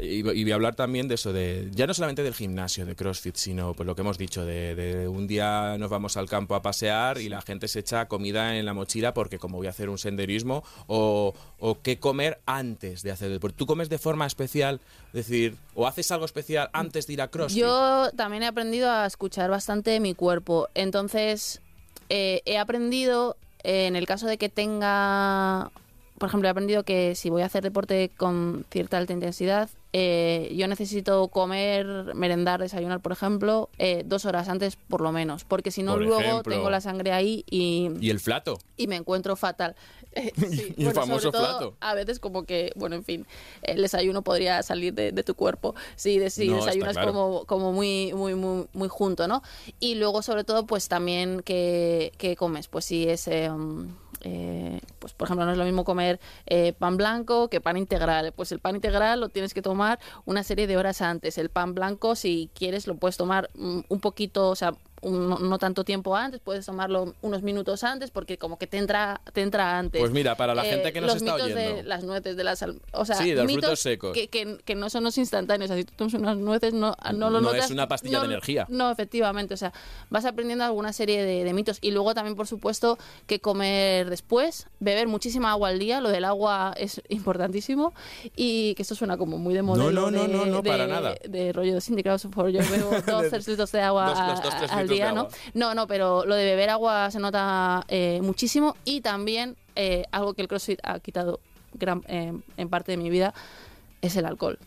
[0.02, 3.36] y, voy a hablar también de eso, de ya no solamente del gimnasio, de CrossFit,
[3.36, 7.20] sino pues lo que hemos dicho, de, un día nos vamos al campo a pasear
[7.20, 9.98] y la gente se echa comida en la mochila porque como voy a hacer un
[9.98, 11.34] senderismo, o,
[11.84, 13.58] qué comer antes de hacer deporte.
[13.58, 14.80] ¿Tú comes de forma especial?
[15.08, 17.62] Es decir, o haces algo especial antes de ir a CrossFit.
[17.62, 20.70] Yo también he aprendido a escuchar bastante mi cuerpo.
[20.74, 21.62] Entonces,
[22.10, 25.72] eh, he aprendido, eh, en el caso de que tenga,
[26.18, 30.54] por ejemplo, he aprendido que si voy a hacer deporte con cierta alta intensidad, eh,
[30.58, 35.46] yo necesito comer, merendar, desayunar, por ejemplo, eh, dos horas antes por lo menos.
[35.46, 36.54] Porque si no, luego ejemplo.
[36.54, 38.58] tengo la sangre ahí y, ¿Y el flato?
[38.78, 39.76] y me encuentro fatal.
[40.18, 41.78] Eh, sí, Y el bueno, famoso sobre todo, plato.
[41.82, 43.28] A veces como que, bueno, en fin,
[43.64, 47.12] el desayuno podría salir de, de tu cuerpo si, de- si No, está desayunas claro.
[47.12, 49.44] como, como muy, muy, muy, muy junto, ¿no?
[49.82, 52.70] Y luego, sobre todo, pues también que, que comes.
[52.70, 53.28] Pues si es...
[53.28, 53.90] um,
[54.26, 58.34] eh, pues por ejemplo no es lo mismo comer eh, pan blanco que pan integral.
[58.36, 61.38] Pues el pan integral lo tienes que tomar una serie de horas antes.
[61.38, 64.74] El pan blanco si quieres lo puedes tomar mm, un poquito o sea
[65.06, 68.78] un- no, no tanto tiempo antes puedes tomarlo unos minutos antes porque como que te
[68.78, 71.48] entra te entra antes Pues mira, para la Eh, gente que nos los está mitos
[71.50, 71.84] de oyendo.
[71.90, 74.14] las nueces de las o sea Sí, de los mitos frutos secos.
[74.14, 76.96] que, que, que no son los instantáneos o sea si tú tomas unas nueces no,
[77.14, 78.66] no lo No notas es una pastilla de no- energía.
[78.70, 79.54] no, efectivamente.
[79.54, 79.72] O sea,
[80.10, 81.78] vas aprendiendo alguna serie de, de mitos.
[81.82, 86.02] Y luego también, por supuesto, que comer después, beber muchísima agua al día.
[86.02, 87.94] Lo del agua es importantísimo.
[88.36, 89.92] Y que esto suena como muy de modelo.
[89.92, 91.16] no, no, de, no, no, de- para nada.
[91.28, 91.82] De rollo de
[92.50, 94.88] yo bebo dos, tres litros de agua Dos- los a- dos, tres al
[95.54, 98.76] No, no, pero lo de beber agua se nota eh, muchísimo.
[98.86, 101.40] Y también eh, algo que el CrossFit ha quitado
[101.74, 103.34] gran, eh, en parte de mi vida
[104.02, 104.60] es el alcohol.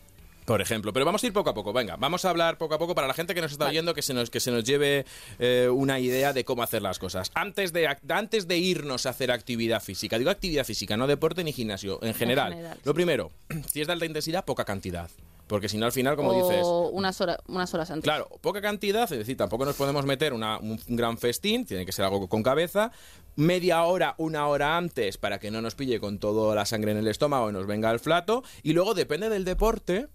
[0.49, 2.79] Por ejemplo, pero vamos a ir poco a poco, venga, vamos a hablar poco a
[2.79, 5.05] poco para la gente que nos está oyendo, que se nos, que se nos lleve
[5.37, 7.29] eh, una idea de cómo hacer las cosas.
[7.35, 11.53] Antes de, antes de irnos a hacer actividad física, digo actividad física, no deporte ni
[11.53, 12.53] gimnasio, en general.
[12.53, 12.95] general, Lo sí.
[12.95, 13.29] primero,
[13.71, 15.07] si es de alta intensidad, poca cantidad.
[15.45, 18.03] Porque si no, al final, como o dices, unas, horas, unas horas antes.
[18.03, 21.85] Claro, poca cantidad, es decir, tampoco nos podemos meter una- un, un gran festín, tiene
[21.85, 22.91] que ser algo con cabeza.
[23.35, 26.97] Media hora, una hora antes para que no nos pille con toda la sangre en
[26.97, 28.43] el estómago y nos venga al flato.
[28.63, 30.07] Y luego, depende del deporte,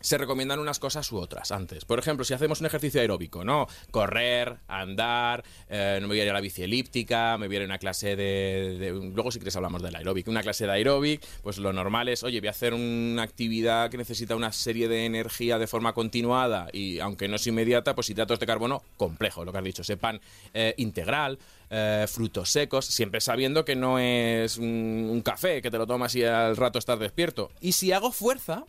[0.00, 1.84] se recomiendan unas cosas u otras antes.
[1.84, 3.66] Por ejemplo, si hacemos un ejercicio aeróbico, ¿no?
[3.90, 7.58] Correr, andar, eh, no me voy a ir a la bici elíptica, me voy a
[7.58, 10.28] ir a una clase de, de- Luego si quieres hablamos del aeróbic.
[10.28, 13.96] Una clase de aeróbic, pues lo normal es, oye, voy a hacer una actividad que
[13.96, 18.38] necesita una serie de energía de forma continuada y aunque no es inmediata, pues hidratos
[18.38, 20.20] de carbono complejo, lo que has dicho, sepan
[20.54, 21.38] eh, integral,
[21.70, 26.14] eh, frutos secos, siempre sabiendo que no es un, un café que te lo tomas
[26.14, 27.50] y al rato estás despierto.
[27.60, 28.64] Y si hago fuerza,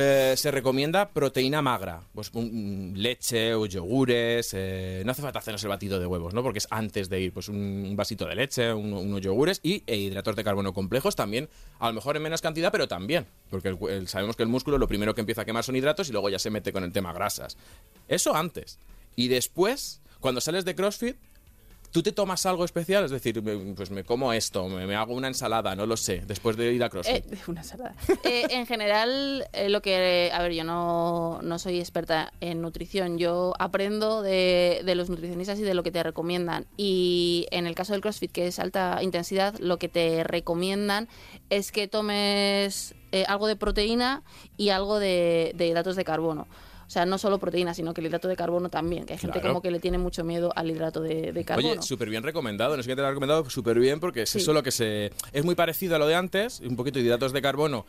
[0.00, 5.60] eh, se recomienda proteína magra, pues un- leche o yogures, eh, no hace falta hacernos
[5.64, 6.42] el batido de huevos, ¿no?
[6.44, 9.96] Porque es antes de ir, pues un, vasito de leche, un- unos yogures y e
[9.96, 11.48] hidratos de carbono complejos también,
[11.80, 15.16] a lo mejor en menos cantidad, pero también, porque sabemos que el músculo lo primero
[15.16, 17.56] que empieza a quemar son hidratos y luego ya se mete con el tema grasas.
[18.06, 18.78] Eso antes.
[19.16, 21.16] Y después, cuando sales de CrossFit,
[21.90, 23.04] ¿Tú te tomas algo especial?
[23.04, 23.42] Es decir,
[23.74, 26.84] pues me como esto, me, me hago una ensalada, no lo sé, después de ir
[26.84, 27.32] a CrossFit.
[27.32, 27.94] Eh, una ensalada.
[28.24, 30.30] Eh, en general, eh, lo que.
[30.34, 33.16] A ver, yo no, no soy experta en nutrición.
[33.16, 36.66] Yo aprendo de, de los nutricionistas y de lo que te recomiendan.
[36.76, 41.08] Y en el caso del CrossFit, que es alta intensidad, lo que te recomiendan
[41.48, 44.22] es que tomes eh, algo de proteína
[44.58, 46.46] y algo de, de hidratos de carbono.
[46.88, 49.40] O sea, no solo proteína, sino que el hidrato de carbono también, que hay gente
[49.40, 49.50] Claro.
[49.52, 51.68] como que le tiene mucho miedo al hidrato de, de carbono.
[51.72, 52.76] Oye, súper bien recomendado.
[52.78, 54.38] No sé qué te lo ha recomendado súper bien porque es Sí.
[54.38, 55.12] eso lo que se.
[55.34, 57.84] Es muy parecido a lo de antes, un poquito de hidratos de carbono.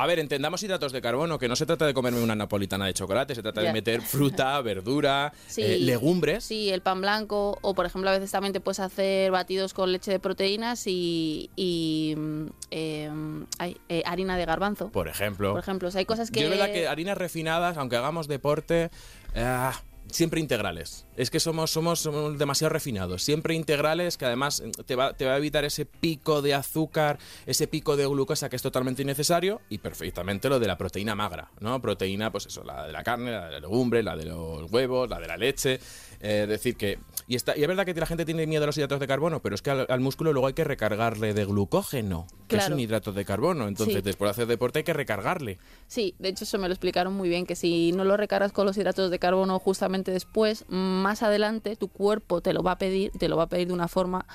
[0.00, 2.94] A ver, entendamos hidratos de carbono, que no se trata de comerme una napolitana de
[2.94, 6.44] chocolate, se trata de meter fruta, verdura, Sí, eh, legumbres.
[6.44, 9.90] Sí, el pan blanco o por ejemplo a veces también te puedes hacer batidos con
[9.90, 13.10] leche de proteínas y, y, mm, eh,
[13.58, 14.88] ay, eh, harina de garbanzo.
[14.90, 15.50] Por ejemplo.
[15.50, 16.42] Por ejemplo, o sea, hay cosas que...
[16.42, 18.90] Yo es verdad que harinas refinadas, aunque hagamos deporte,
[19.34, 21.06] ah, siempre integrales.
[21.16, 23.22] Es que somos, somos, somos demasiado refinados.
[23.22, 27.18] Siempre integrales, que además mm, te va, te va a evitar ese pico de azúcar,
[27.46, 31.50] ese pico de glucosa que es totalmente innecesario y perfectamente lo de la proteína magra,
[31.60, 31.80] ¿no?
[31.80, 35.08] Proteína, pues eso, la de la carne, la de la legumbre, la de los huevos,
[35.08, 35.80] la de la leche.
[36.20, 36.98] Eh, es decir, que.
[37.28, 39.40] Y, está, y es verdad que la gente tiene miedo a los hidratos de carbono,
[39.40, 42.80] pero es que al, al músculo luego hay que recargarle de glucógeno, que es un
[42.80, 43.68] hidrato de carbono.
[43.68, 44.00] Entonces, Sí.
[44.02, 45.58] después de hacer deporte hay que recargarle.
[45.86, 48.64] Sí, de hecho eso me lo explicaron muy bien, que si no lo recargas con
[48.66, 53.12] los hidratos de carbono justamente después, más adelante tu cuerpo te lo va a pedir,
[53.12, 54.26] te lo va a pedir de una forma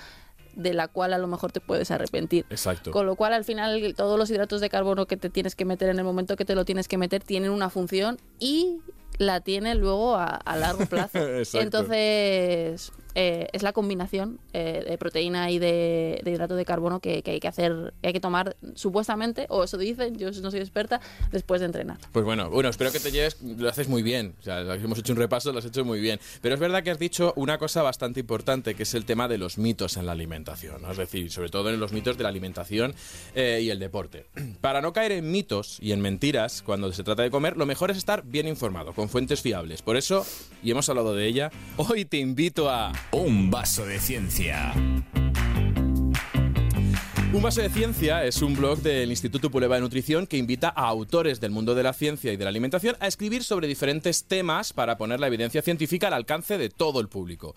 [0.56, 2.46] de la cual a lo mejor te puedes arrepentir.
[2.52, 2.91] Exacto.
[2.91, 5.89] Con lo cual, al final, todos los hidratos de carbono que te tienes que meter
[5.89, 8.78] en el momento que te lo tienes que meter tienen una función y
[9.17, 11.19] la tienen luego a, a largo plazo.
[11.54, 17.21] Entonces, eh, es la combinación eh, de proteína y de, de hidrato de carbono que,
[17.21, 20.60] que hay que hacer, que hay que tomar supuestamente, o eso dicen, yo no soy
[20.60, 20.99] experta,
[21.32, 21.97] después de entrenar.
[22.12, 24.36] Pues bueno, bueno, espero que te lleves, lo haces muy bien.
[24.39, 26.19] O sea, hemos hecho un repaso, lo has hecho muy bien.
[26.41, 29.38] Pero es verdad que has dicho una cosa bastante importante, que es el tema de
[29.38, 30.82] los mitos en la alimentación.
[30.82, 30.91] ¿no?
[30.91, 32.95] Es decir, sobre todo en los mitos de la alimentación
[33.36, 34.26] eh, y el deporte.
[34.62, 37.91] Para no caer en mitos y en mentiras cuando se trata de comer, lo mejor
[37.91, 39.82] es estar bien informado, con fuentes fiables.
[39.82, 40.26] Por eso,
[40.63, 42.94] y hemos hablado de ella, hoy te invito a...
[43.12, 44.74] Un vaso de ciencia.
[47.34, 50.88] Un vaso de ciencia es un blog del Instituto Puleva de Nutrición que invita a
[50.88, 54.72] autores del mundo de la ciencia y de la alimentación a escribir sobre diferentes temas
[54.72, 57.56] para poner la evidencia científica al alcance de todo el público.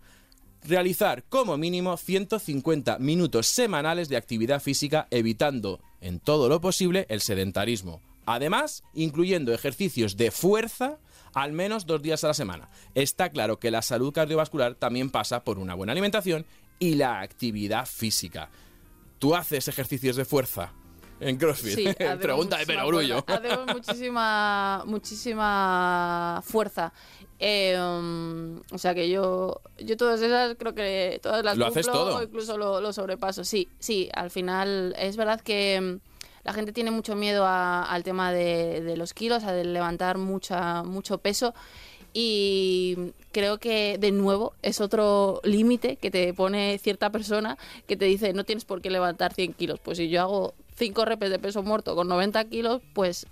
[0.63, 7.21] realizar como mínimo 150 minutos semanales de actividad física evitando en todo lo posible el
[7.21, 8.01] sedentarismo.
[8.25, 10.99] Además, incluyendo ejercicios de fuerza
[11.33, 12.69] al menos dos días a la semana.
[12.93, 16.45] Está claro que la salud cardiovascular también pasa por una buena alimentación
[16.79, 18.49] y la actividad física.
[19.19, 20.73] ¿Tú haces ejercicios de fuerza?
[21.19, 21.75] En CrossFit.
[21.75, 21.85] Sí,
[22.21, 23.23] Pregunta de perogrullo.
[23.27, 26.91] Hacemos muchísima, muchísima fuerza.
[27.43, 31.87] Eh, um, o sea que yo, yo todas esas creo que todas las ¿Lo haces
[31.87, 32.21] todo?
[32.21, 33.43] incluso lo, lo sobrepaso.
[33.43, 35.99] Sí, sí, al final es verdad que mm,
[36.43, 40.19] la gente tiene mucho miedo a- al tema de, de los kilos, a de levantar
[40.19, 41.55] mucha, mucho peso.
[42.13, 48.05] Y creo que de nuevo es otro límite que te pone cierta persona que te
[48.05, 49.79] dice no tienes por qué levantar 100 kilos.
[49.79, 53.25] Pues si yo hago 5 repes de peso muerto con 90 kilos, pues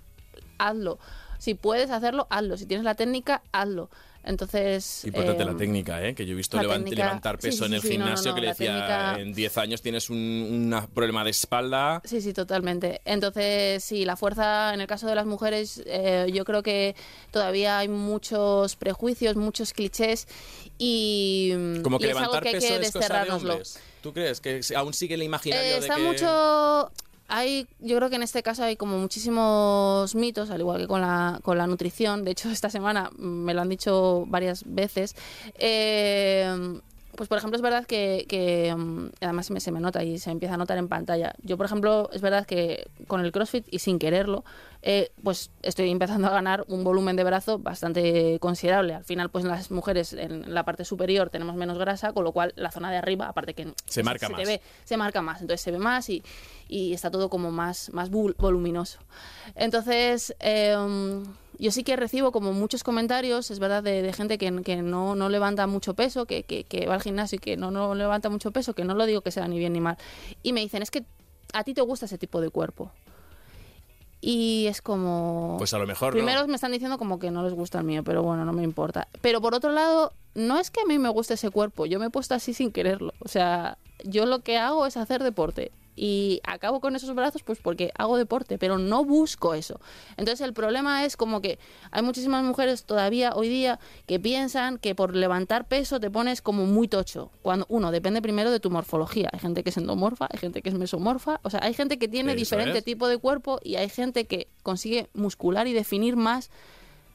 [0.58, 0.98] hazlo.
[1.40, 2.56] Si puedes hacerlo, hazlo.
[2.56, 3.90] Si tienes la técnica, hazlo.
[4.22, 5.06] Entonces...
[5.06, 6.14] Importante la em, técnica, ¿eh?
[6.14, 7.94] que yo he visto la levan- técnica- levantar sí, peso sí, en el sí, no,
[7.94, 11.24] no, gimnasio no, que le la decía técnica- en 10 años tienes un un problema
[11.24, 12.02] de espalda.
[12.04, 13.00] Sí, sí, totalmente.
[13.06, 16.94] Entonces, sí, la fuerza, en el caso de las mujeres, eh, yo creo que
[17.30, 20.28] todavía hay muchos prejuicios, muchos clichés
[20.78, 23.78] y, Como que y es algo levantar que hay peso que es cosa de hombres.
[24.02, 26.02] ¿Tú crees que aún sigue el imaginario Eh, de está que...
[26.02, 26.90] mucho
[27.30, 31.00] hay yo creo que en este caso hay como muchísimos mitos al igual que con
[31.00, 32.24] la con la nutrición.
[32.24, 35.14] De hecho esta semana me lo han dicho varias veces.
[35.54, 36.80] Eh,
[37.20, 40.18] pues por ejemplo es verdad que, que, mm, además se me, se me nota y
[40.18, 43.66] se empieza a notar en pantalla yo por ejemplo es verdad que con el CrossFit
[43.70, 44.42] y sin quererlo
[44.80, 49.44] eh, pues estoy empezando a ganar un volumen de brazo bastante considerable al final pues
[49.44, 52.96] las mujeres en la parte superior tenemos menos grasa con lo cual la zona de
[52.96, 54.42] arriba aparte que Se marca más.
[54.46, 56.22] ve se marca más, entonces se ve más y,
[56.68, 58.98] y está todo como más, más voluminoso.
[59.56, 60.74] Entonces, eh,
[61.60, 65.14] yo sí que recibo como muchos comentarios, es verdad, de, de gente que, que no,
[65.14, 68.30] no levanta mucho peso, que, que, que va al gimnasio y que no, no levanta
[68.30, 69.98] mucho peso, que no lo digo que sea ni bien ni mal.
[70.42, 71.04] Y me dicen, es que
[71.52, 72.90] a ti te gusta ese tipo de cuerpo.
[74.22, 75.56] Y es como...
[75.58, 76.48] Pues a lo mejor Primero no.
[76.48, 79.08] me están diciendo como que no les gusta el mío, pero bueno, no me importa.
[79.20, 82.06] Pero por otro lado, no es que a mí me guste ese cuerpo, yo me
[82.06, 83.12] he puesto así sin quererlo.
[83.20, 85.72] O sea, yo lo que hago es hacer deporte.
[86.02, 89.78] Y acabo con esos brazos pues porque hago deporte, pero no busco eso.
[90.16, 91.58] Entonces el problema es como que
[91.90, 96.64] hay muchísimas mujeres todavía hoy día que piensan que por levantar peso te pones como
[96.64, 97.30] muy tocho.
[97.42, 99.28] Cuando uno depende primero de tu morfología.
[99.30, 101.38] Hay gente que es endomorfa, hay gente que es mesomorfa.
[101.42, 102.84] O sea, hay gente que tiene diferente es.
[102.84, 106.50] tipo de cuerpo y hay gente que consigue muscular y definir más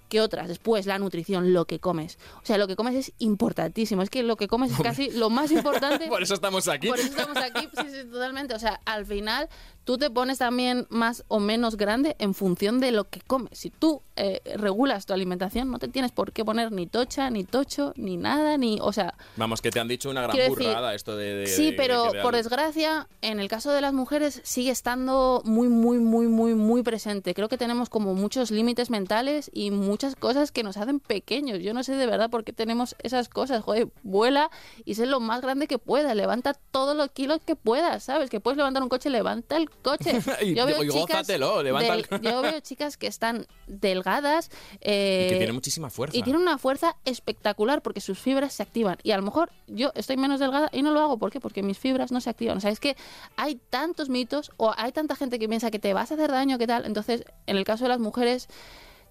[0.10, 0.48] que otras.
[0.48, 2.18] Después, la nutrición, lo que comes.
[2.42, 4.02] O sea, lo que comes es importantísimo.
[4.02, 6.08] Es que lo que comes es casi lo más importante.
[6.10, 6.88] Por eso estamos aquí.
[6.88, 8.54] Por eso estamos aquí, sí, sí, totalmente.
[8.54, 9.50] O sea, al final
[9.86, 13.58] tú te pones también más o menos grande en función de lo que comes.
[13.58, 17.44] Si tú eh, regulas tu alimentación, no te tienes por qué poner ni tocha, ni
[17.44, 18.80] tocho, ni nada, ni...
[18.82, 21.36] O sea, Vamos, que te han dicho una gran decir, burrada esto de...
[21.36, 25.42] de- Sí, de- pero de- por desgracia, en el caso de las mujeres sigue estando
[25.46, 27.34] muy, muy, muy, muy, muy presente.
[27.34, 31.60] Creo que tenemos como muchos límites mentales y muchas cosas que nos hacen pequeños.
[31.60, 33.64] Yo no sé de verdad por qué tenemos esas cosas.
[33.64, 34.50] Joder, vuela
[34.84, 36.16] y sé lo más grande que puedas.
[36.16, 38.30] Levanta todos los kilos que puedas, ¿sabes?
[38.32, 40.12] Que puedes levantar un coche, levanta el coche.
[40.42, 44.50] Y- y gózatelo, levanta el- del- Yo veo chicas que están delgadas.
[44.82, 46.18] eh, Y que tiene muchísima fuerza.
[46.18, 48.98] y tiene una fuerza espectacular porque sus fibras se activan.
[49.04, 51.18] Y a lo mejor yo estoy menos delgada y no lo hago.
[51.18, 51.40] ¿Por qué?
[51.40, 52.58] Porque mis fibras no se activan.
[52.58, 52.96] O sea, es que
[53.38, 56.58] hay tantos mitos o hay tanta gente que piensa que te vas a hacer daño,
[56.58, 56.86] que tal.
[56.86, 58.48] Entonces, en el caso de las mujeres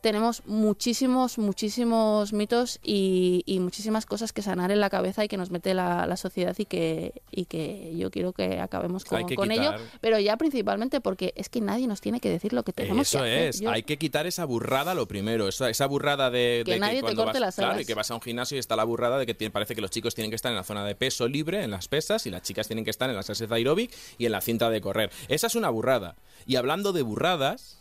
[0.04, 5.38] tenemos muchísimos, muchísimos mitos y, y muchísimas cosas que sanar en la cabeza y que
[5.38, 9.34] nos mete la, la sociedad y que, y que yo quiero que acabemos con, que
[9.34, 9.72] con ello.
[10.02, 13.18] Pero ya principalmente porque es que nadie nos tiene que decir lo que tenemos Eso
[13.18, 13.48] que hacer.
[13.48, 16.78] es, Yo- hay que quitar esa burrada lo primero, esa, esa burrada de, Que de
[16.80, 17.82] nadie te corte vas, las claro, alas.
[17.82, 19.80] y que vas a un gimnasio y está la burrada de que tiene- parece que
[19.80, 22.30] los chicos tienen que estar en la zona de peso libre, en las pesas, y
[22.30, 24.82] las chicas tienen que estar en las clases de aeróbic y en la cinta de
[24.82, 25.10] correr.
[25.28, 26.14] Esa es una burrada.
[26.46, 27.78] Y hablando de burradas,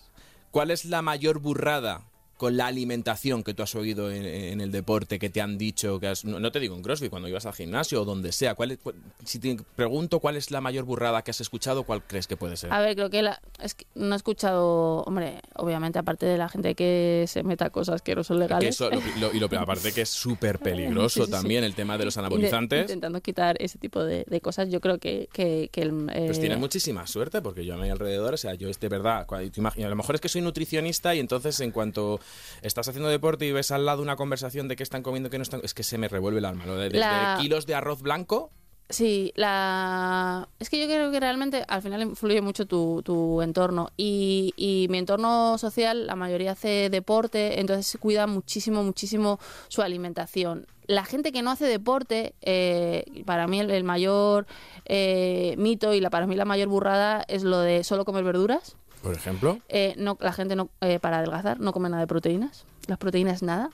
[0.52, 2.04] ¿cuál es la mayor burrada?
[2.44, 5.98] Con la alimentación que tú has oído en, en el deporte, que te han dicho,
[6.02, 8.54] que has- no, no te digo en CrossFit, cuando ibas al gimnasio o donde sea,
[8.54, 12.04] ¿cuál es- cuál- si te pregunto cuál es la mayor burrada que has escuchado, ¿cuál
[12.04, 12.74] crees que puede ser?
[12.74, 16.50] A ver, creo que, la, es que no he escuchado, hombre, obviamente aparte de la
[16.50, 18.76] gente que se meta cosas que no son Que legales.
[18.76, 20.60] eso, lo- lo- y lo aparte que es súper
[21.08, 21.32] peligroso Sí, sí, sí.
[21.32, 22.82] también el tema de los anabolizantes.
[22.82, 26.42] Intentando quitar ese tipo de, de cosas, yo creo que, que, que el, eh, Pues
[26.42, 29.50] tienes muchísima suerte porque yo a mi alrededor, o sea, yo es de verdad, cua-
[29.50, 32.20] tú imagi- a lo mejor es que soy nutricionista y entonces en cuanto
[32.62, 35.44] estás haciendo deporte y ves al lado una conversación de qué están comiendo, qué no
[35.44, 36.76] están, es que se me revuelve el alma, ¿no?
[36.76, 38.52] De- Desde La- kilos de arroz blanco,
[38.90, 40.48] Sí, la...
[40.60, 44.88] es que yo creo que realmente al final influye mucho tu, tu entorno y, y
[44.90, 50.68] mi entorno social, la mayoría hace deporte, entonces se cuida muchísimo, muchísimo su alimentación.
[50.86, 54.46] La gente que no hace deporte, eh, para mí el, el mayor
[54.86, 58.76] eh, mito y la, para mí la mayor burrada es lo de solo comer verduras.
[59.04, 62.66] Por ejemplo, Eh, no, la gente no, eh, para adelgazar no come nada de proteínas.
[62.88, 63.70] Las proteínas nada.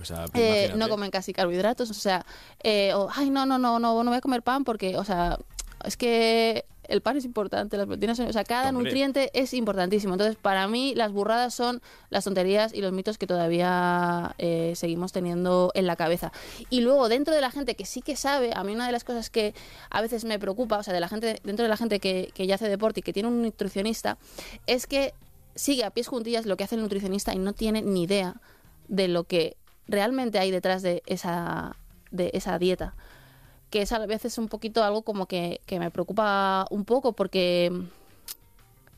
[0.00, 2.26] o sea, Eh, no comen casi carbohidratos, o sea,
[2.62, 5.38] eh, o, ay, no, no, no, no, no voy a comer pan porque, o sea,
[5.84, 8.84] es que el pan es importante, las proteínas son, o sea, cada Hombre.
[8.84, 10.14] nutriente es importantísimo.
[10.14, 11.80] Entonces, para mí, las burradas son
[12.10, 16.32] las tonterías y los mitos que todavía eh, seguimos teniendo en la cabeza.
[16.70, 19.04] Y luego, dentro de la gente que sí que sabe, a mí una de las
[19.04, 19.54] cosas que
[19.90, 22.46] a veces me preocupa, o sea, de la gente, dentro de la gente que, que
[22.46, 24.18] ya hace deporte y que tiene un nutricionista,
[24.66, 25.14] es que
[25.54, 28.36] sigue a pies juntillas lo que hace el nutricionista y no tiene ni idea
[28.88, 29.56] de lo que
[29.86, 31.76] realmente hay detrás de esa,
[32.10, 32.94] de esa dieta.
[33.72, 37.72] Que es a veces un poquito algo como que, que me preocupa un poco porque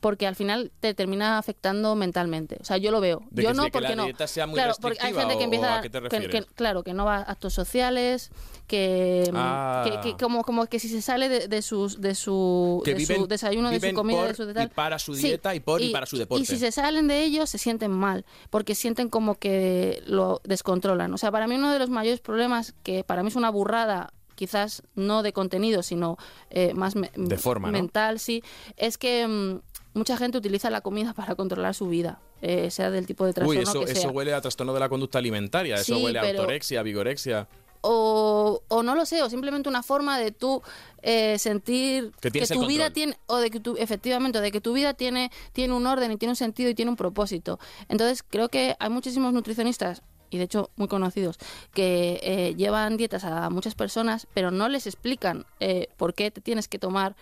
[0.01, 2.57] porque al final te termina afectando mentalmente.
[2.61, 3.23] O sea, yo lo veo.
[3.31, 4.03] De yo que- no, de que porque la no.
[4.03, 6.19] dieta sea muy claro, porque hay gente que empieza ¿o a qué te que- que-
[6.19, 6.45] refieres?
[6.53, 8.29] claro, que no va a actos sociales,
[8.67, 9.83] que, Ah.
[10.03, 13.15] que, que como, como que si se sale de, de sus de su, de viven-
[13.21, 14.69] su desayuno, de su comida, de su de y tal.
[14.69, 16.43] para su Sí, dieta y por y para su deporte.
[16.43, 21.11] Y si se salen de ellos, se sienten mal, porque sienten como que lo descontrolan.
[21.15, 24.13] O sea, para mí uno de los mayores problemas, que para mí es una burrada,
[24.35, 26.17] quizás no de contenido, sino
[26.49, 27.73] eh, más me- De forma, ¿no?
[27.73, 28.43] mental, sí,
[28.77, 29.59] es que mm,
[29.97, 33.33] mucha gente utiliza la comida para controlar su vida, eh, sea del tipo de Uy,
[33.33, 34.11] trastorno eso, que eso sea.
[34.11, 37.47] huele a trastorno de la conducta alimentaria, eso huele a autorexia, vigorexia.
[37.81, 40.61] o, o no lo sé, o simplemente una forma de tú
[41.03, 44.73] eh, sentir Que tu vida tiene, o de que tu, efectivamente, o de que tu
[44.73, 47.59] vida tiene, tiene un orden y tiene un sentido y tiene un propósito.
[47.87, 51.37] Entonces, creo que hay muchísimos nutricionistas, y de hecho muy conocidos,
[51.73, 56.41] que eh, llevan dietas a muchas personas, pero no les explican eh, por qué te
[56.41, 57.15] tienes que tomar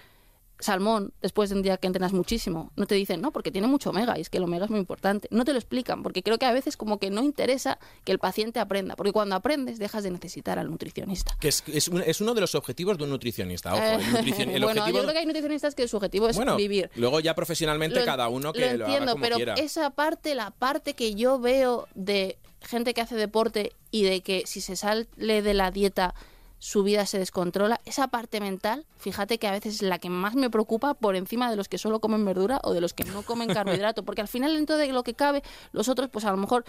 [0.60, 2.72] salmón después de un día que entrenas muchísimo.
[2.78, 4.80] No te dicen, no, porque tiene mucho omega y es que el omega es muy
[4.80, 5.28] importante.
[5.30, 8.20] No te lo explican, porque creo que a veces como que no interesa que el
[8.20, 11.36] paciente aprenda, porque cuando aprendes dejas de necesitar al nutricionista.
[11.41, 13.74] Que es, es, un- es uno de los objetivos de un nutricionista.
[13.74, 14.97] Ojo, el, Eh, nutricion- el bueno, objetivo.
[14.99, 16.89] yo creo que hay nutricionistas que su objetivo es bueno, vivir.
[16.95, 19.54] luego ya profesionalmente Lo- cada uno que lo, haga entiendo, como pero quiera.
[19.56, 24.43] esa parte, la parte que yo veo de gente que hace deporte y de que
[24.45, 26.16] si se sale de la dieta
[26.59, 30.34] su vida se descontrola, esa parte mental, fíjate que a veces es la que más
[30.36, 33.22] me preocupa por encima de los que solo comen verdura o de los que no
[33.24, 35.43] comen carbohidrato, porque al final dentro de lo que cabe,
[35.74, 36.64] los otros pues a lo mejor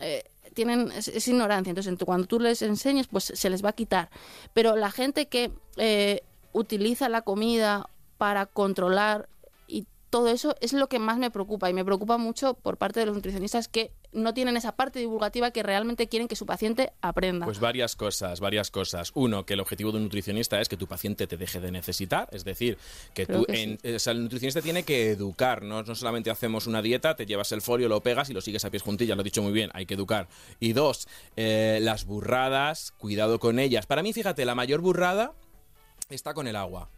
[0.00, 3.70] eh, tienen es, es ignorancia, entonces ent- cuando tú les enseñes pues se les va
[3.70, 4.10] a quitar,
[4.52, 6.20] pero la gente que eh,
[6.52, 7.88] utiliza la comida
[8.18, 9.30] para controlar
[10.10, 13.06] todo eso es lo que más me preocupa y me preocupa mucho por parte de
[13.06, 17.44] los nutricionistas que no tienen esa parte divulgativa que realmente quieren que su paciente aprenda.
[17.44, 19.10] Pues varias cosas, varias cosas.
[19.14, 22.26] Uno, que el objetivo de un nutricionista es que tu paciente te deje de necesitar,
[22.32, 22.78] es decir,
[23.12, 25.82] que Creo tú, que en- o sea, el nutricionista tiene que educar, ¿no?
[25.82, 28.70] no solamente hacemos una dieta, te llevas el folio, lo pegas y lo sigues a
[28.70, 30.26] pies juntillas, lo he dicho muy bien, hay que educar.
[30.58, 31.06] Y dos,
[31.36, 33.84] eh, las burradas, cuidado con ellas.
[33.86, 35.34] Para mí, fíjate, la mayor burrada
[36.08, 36.88] está con el agua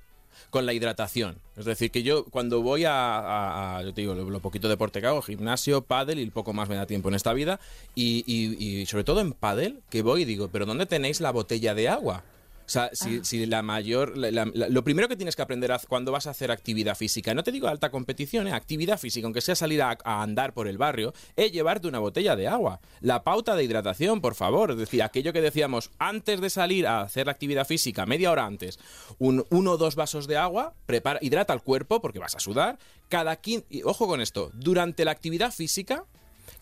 [0.51, 1.37] con la hidratación.
[1.57, 5.07] Es decir, que yo cuando voy a, yo te digo, lo, lo poquito deporte que
[5.07, 7.61] hago, gimnasio, pádel y poco más me da tiempo en esta vida,
[7.95, 11.31] y, y- y sobre todo en pádel, que voy y digo, pero ¿dónde tenéis la
[11.33, 12.25] botella de agua?
[12.71, 13.21] O sea, si, Ah.
[13.25, 14.17] si la mayor.
[14.17, 17.35] la- la- la- lo primero que tienes que aprender cuando vas a hacer actividad física,
[17.35, 18.53] no te digo alta competición, ¿eh?
[18.53, 22.37] actividad física, aunque sea salir a, a andar por el barrio, es llevarte una botella
[22.37, 22.79] de agua.
[23.01, 24.71] La pauta de hidratación, por favor.
[24.71, 28.47] Es decir, aquello que decíamos antes de salir a hacer la actividad física, media hora
[28.47, 28.79] antes,
[29.19, 32.79] un, uno o dos vasos de agua, prepara, hidrata el cuerpo porque vas a sudar.
[33.09, 33.67] Cada 15.
[33.69, 36.05] y Ojo con esto, durante la actividad física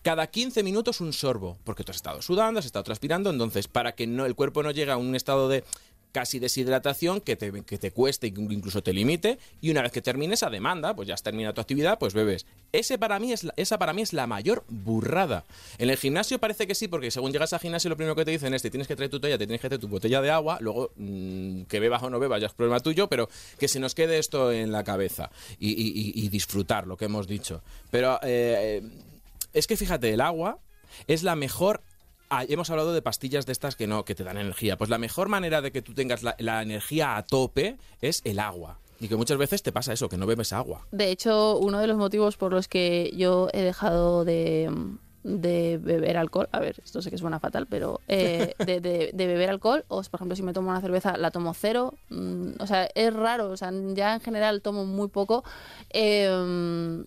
[0.03, 3.93] cada 15 minutos un sorbo, porque tú has estado sudando, has estado transpirando, entonces para
[3.93, 5.63] que no el cuerpo no llegue a un estado de
[6.11, 10.01] casi deshidratación que te, que te cueste e incluso te limite y una vez que
[10.01, 12.45] termines a demanda, pues ya has terminado tu actividad, pues bebes.
[12.71, 15.43] Ese para mí es la- esa para mí es la mayor burrada.
[15.77, 18.31] En el gimnasio parece que sí, porque según llegas al gimnasio lo primero que te
[18.31, 20.31] dicen es te tienes que traer tu toalla, te tienes que traer tu botella de
[20.31, 23.29] agua, luego mm, que bebas o no bebas ya es problema tuyo, pero
[23.59, 25.29] que se nos quede esto en la cabeza
[25.59, 27.61] y, y- y- y disfrutar lo que hemos dicho.
[27.91, 28.81] Pero eh,
[29.53, 30.57] es que fíjate, el agua
[31.07, 31.81] es la mejor.
[32.29, 34.77] Ah, hemos hablado de pastillas de estas que no, que te dan energía.
[34.77, 38.39] Pues la mejor manera de que tú tengas la, la energía a tope es el
[38.39, 38.79] agua.
[39.01, 40.85] Y que muchas veces te pasa eso, que no bebes agua.
[40.91, 44.69] De hecho, uno de los motivos por los que yo he dejado de,
[45.23, 49.27] de beber alcohol, a ver, esto sé que suena fatal, pero eh, de, de- de
[49.27, 52.67] beber alcohol, o por ejemplo, si me tomo una cerveza, la tomo cero, mm, o
[52.67, 55.45] sea, es raro, o sea, ya en general tomo muy poco,
[55.91, 57.03] eh,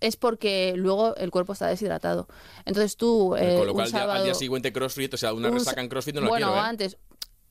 [0.00, 2.28] es porque luego el cuerpo está deshidratado.
[2.64, 5.48] Entonces tú, eh, Con lo un cual, al sábado- día siguiente CrossFit, o sea, una
[5.48, 6.68] un resaca sa- en CrossFit no la bueno, quiero, ¿eh?
[6.68, 6.96] antes.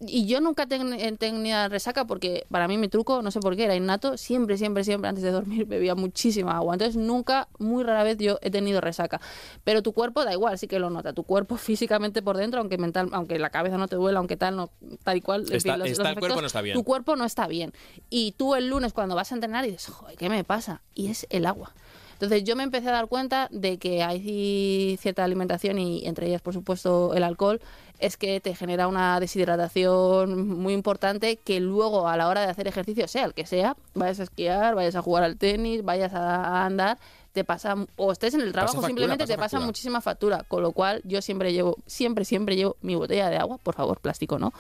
[0.01, 3.63] Y yo nunca ten- tenía resaca porque para mí mi truco, no sé por qué,
[3.63, 4.17] era innato.
[4.17, 6.75] Siempre, siempre, siempre antes de dormir bebía muchísima agua.
[6.75, 9.21] Entonces nunca, muy rara vez yo he tenido resaca.
[9.63, 11.13] Pero tu cuerpo da igual, sí que lo nota.
[11.13, 14.57] Tu cuerpo físicamente por dentro, aunque mental, aunque la cabeza no te duela, aunque tal,
[14.57, 14.69] no,
[15.05, 15.45] tal y cual.
[15.47, 16.75] en Está- fin, los- está- los el cuerpo efectos, no está bien.
[16.75, 17.71] Tu cuerpo no está bien.
[18.09, 20.81] Y tú el lunes cuando vas a entrenar dices, joder, ¿qué me pasa?
[20.93, 21.73] Y es el agua.
[22.16, 26.41] Entonces yo me empecé a dar cuenta de que hay cierta alimentación y entre ellas,
[26.41, 27.59] por supuesto, el alcohol,
[27.99, 32.68] es que te genera una deshidratación muy importante que luego a la hora de hacer
[32.68, 36.66] ejercicio, sea el que sea, vayas a esquiar, vayas a jugar al tenis, vayas a
[36.66, 36.97] andar,
[37.36, 39.65] te pasa, o estés en el trabajo, factura, simplemente te pasa factura.
[39.67, 43.59] muchísima factura, con lo cual yo siempre llevo, siempre, siempre llevo mi botella de agua,
[43.59, 44.53] por favor, plástico no.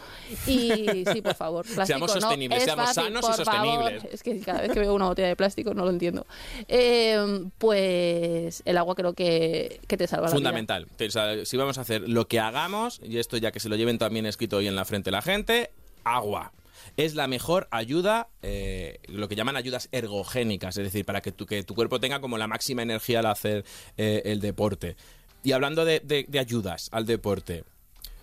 [0.45, 2.21] Y sí, por favor, plástico Seamos no.
[2.21, 3.45] sostenibles, Es seamos fácil, sanos y favor.
[3.45, 4.13] sostenibles.
[4.13, 6.27] Es que cada vez que veo una botella de plástico no lo entiendo.
[6.67, 10.37] Eh, pues el agua creo que, que te salva la vida.
[10.37, 10.87] Fundamental.
[10.99, 13.75] O sea, si vamos a hacer lo que hagamos, y esto ya que se lo
[13.77, 15.71] lleven también escrito hoy en la frente la gente,
[16.03, 16.51] agua.
[16.97, 21.45] Es la mejor ayuda, eh, lo que llaman ayudas ergogénicas, es decir, para que tu,
[21.45, 23.65] que tu cuerpo tenga como la máxima energía al hacer
[23.97, 24.95] eh, el deporte.
[25.43, 27.63] Y hablando de, de- de ayudas al deporte,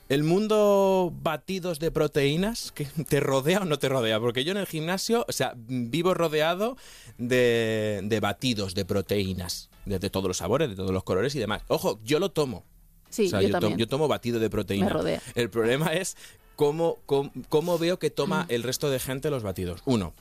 [0.08, 4.18] ¿el mundo batidos de proteínas que te rodea o no te rodea?
[4.20, 6.76] Porque yo en el gimnasio, o sea, vivo rodeado
[7.18, 11.38] de, de batidos de proteínas, de, de todos los sabores, de todos los colores y
[11.38, 11.62] demás.
[11.68, 12.64] Ojo, yo lo tomo.
[13.10, 13.76] Sí, O sea, yo, también.
[13.78, 14.86] yo tomo batido de proteína.
[14.86, 15.22] Me rodea.
[15.34, 16.16] El problema es
[16.66, 18.14] cómo, cómo, cómo veo que Mm.
[18.14, 19.80] toma el resto de gente los batidos.
[19.84, 20.14] Uno,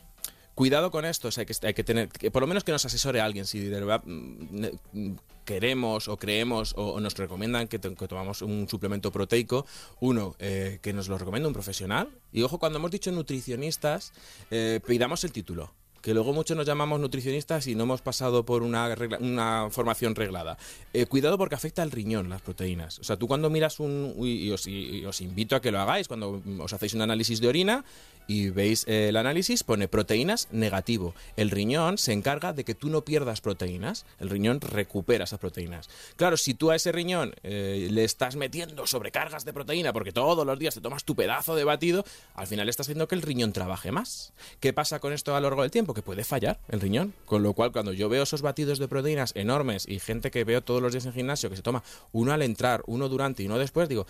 [0.56, 1.28] cuidado con esto.
[1.28, 3.46] o sea, hay, que, hay que tener, que por lo menos que nos asesore alguien.
[3.46, 5.16] Si de verdad mm, mm,
[5.46, 9.66] queremos o creemos o, o nos recomiendan que, to- que tomamos un suplemento proteico,
[10.00, 12.10] uno, eh, que nos lo recomienda un profesional.
[12.32, 14.12] Y ojo, cuando hemos dicho nutricionistas,
[14.52, 15.74] eh, pidamos el título.
[16.02, 20.58] Que luego muchos nos llamamos nutricionistas y no hemos pasado por una, una formación reglada.
[20.94, 23.00] Eh, cuidado porque afecta al riñón las proteínas.
[23.00, 24.14] O sea, tú cuando miras un...
[24.18, 27.86] Y, os, invito a que lo hagáis, cuando os hacéis un análisis de orina
[28.28, 31.14] y veis eh, el análisis, pone proteínas negativo.
[31.36, 34.06] El riñón se encarga de que tú no pierdas proteínas.
[34.20, 35.90] El riñón recupera esas proteínas.
[36.16, 40.46] Claro, si tú a ese riñón eh, le estás metiendo sobrecargas de proteína porque todos
[40.46, 43.54] los días te tomas tu pedazo de batido, al final estás haciendo que el riñón
[43.54, 44.34] trabaje más.
[44.60, 45.91] ¿Qué pasa con esto a lo largo del tiempo?
[45.94, 47.14] Que puede fallar el riñón.
[47.26, 50.62] Con lo cual, cuando yo veo esos batidos de proteínas enormes y gente que veo
[50.62, 53.58] todos los días en gimnasio que se toma uno al entrar, uno durante y uno
[53.58, 54.06] después, digo,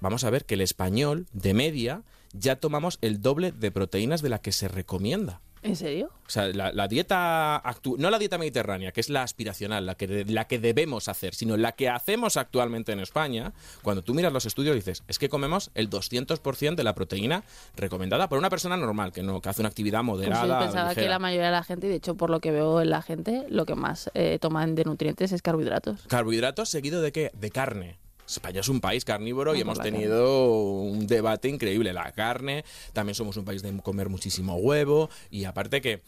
[0.00, 2.02] vamos a ver que el español, de media,
[2.32, 5.40] ya tomamos el doble de proteínas de la que se recomienda.
[5.64, 6.10] ¿En serio?
[6.26, 9.94] O sea, la, la dieta actu- no la dieta mediterránea, que es la aspiracional, la
[9.94, 13.52] que, de- la que debemos hacer, sino la que hacemos actualmente en España,
[13.82, 17.44] cuando tú miras los estudios dices, es que comemos el 200% de la proteína
[17.76, 20.58] recomendada por una persona normal, que no que hace una actividad Pues moderada.
[20.60, 22.80] yo pensaba que la mayoría de la gente, y de hecho por lo que veo
[22.80, 26.02] en la gente, lo que más eh, toman de nutrientes es carbohidratos.
[26.08, 27.30] Carbohidratos seguido de qué?
[27.34, 27.98] De carne.
[28.26, 30.48] España es un país carnívoro y Ay, hemos por tenido
[30.82, 31.92] un debate increíble.
[31.92, 36.00] La carne, también somos un país de comer muchísimo huevo y aparte que...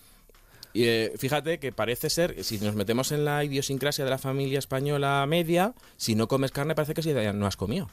[0.75, 5.25] eh, fíjate que parece ser, si nos metemos en la idiosincrasia de la familia española
[5.29, 7.89] media, si no comes carne parece que si no has comido.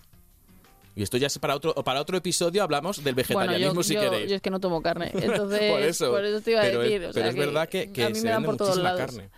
[0.95, 3.93] Y esto ya es para otro, para otro episodio, hablamos del vegetarianismo bueno, yo, si
[3.95, 4.29] yo- queréis.
[4.29, 7.09] yo es que no tomo carne, entonces por eso, te iba a pero, es- decir.
[7.13, 9.11] pero es verdad que, que a mí se me dan vende por todos muchísima lados.
[9.15, 9.29] carne.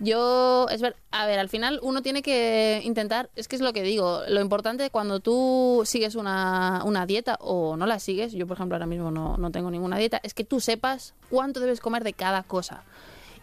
[0.00, 3.72] Yo, es ver, a ver, al final uno tiene que intentar, es que es lo
[3.72, 8.46] que digo, lo importante cuando tú sigues una, una dieta o no la sigues, yo
[8.46, 11.80] por ejemplo ahora mismo no, no tengo ninguna dieta, es que tú sepas cuánto debes
[11.80, 12.82] comer de cada cosa.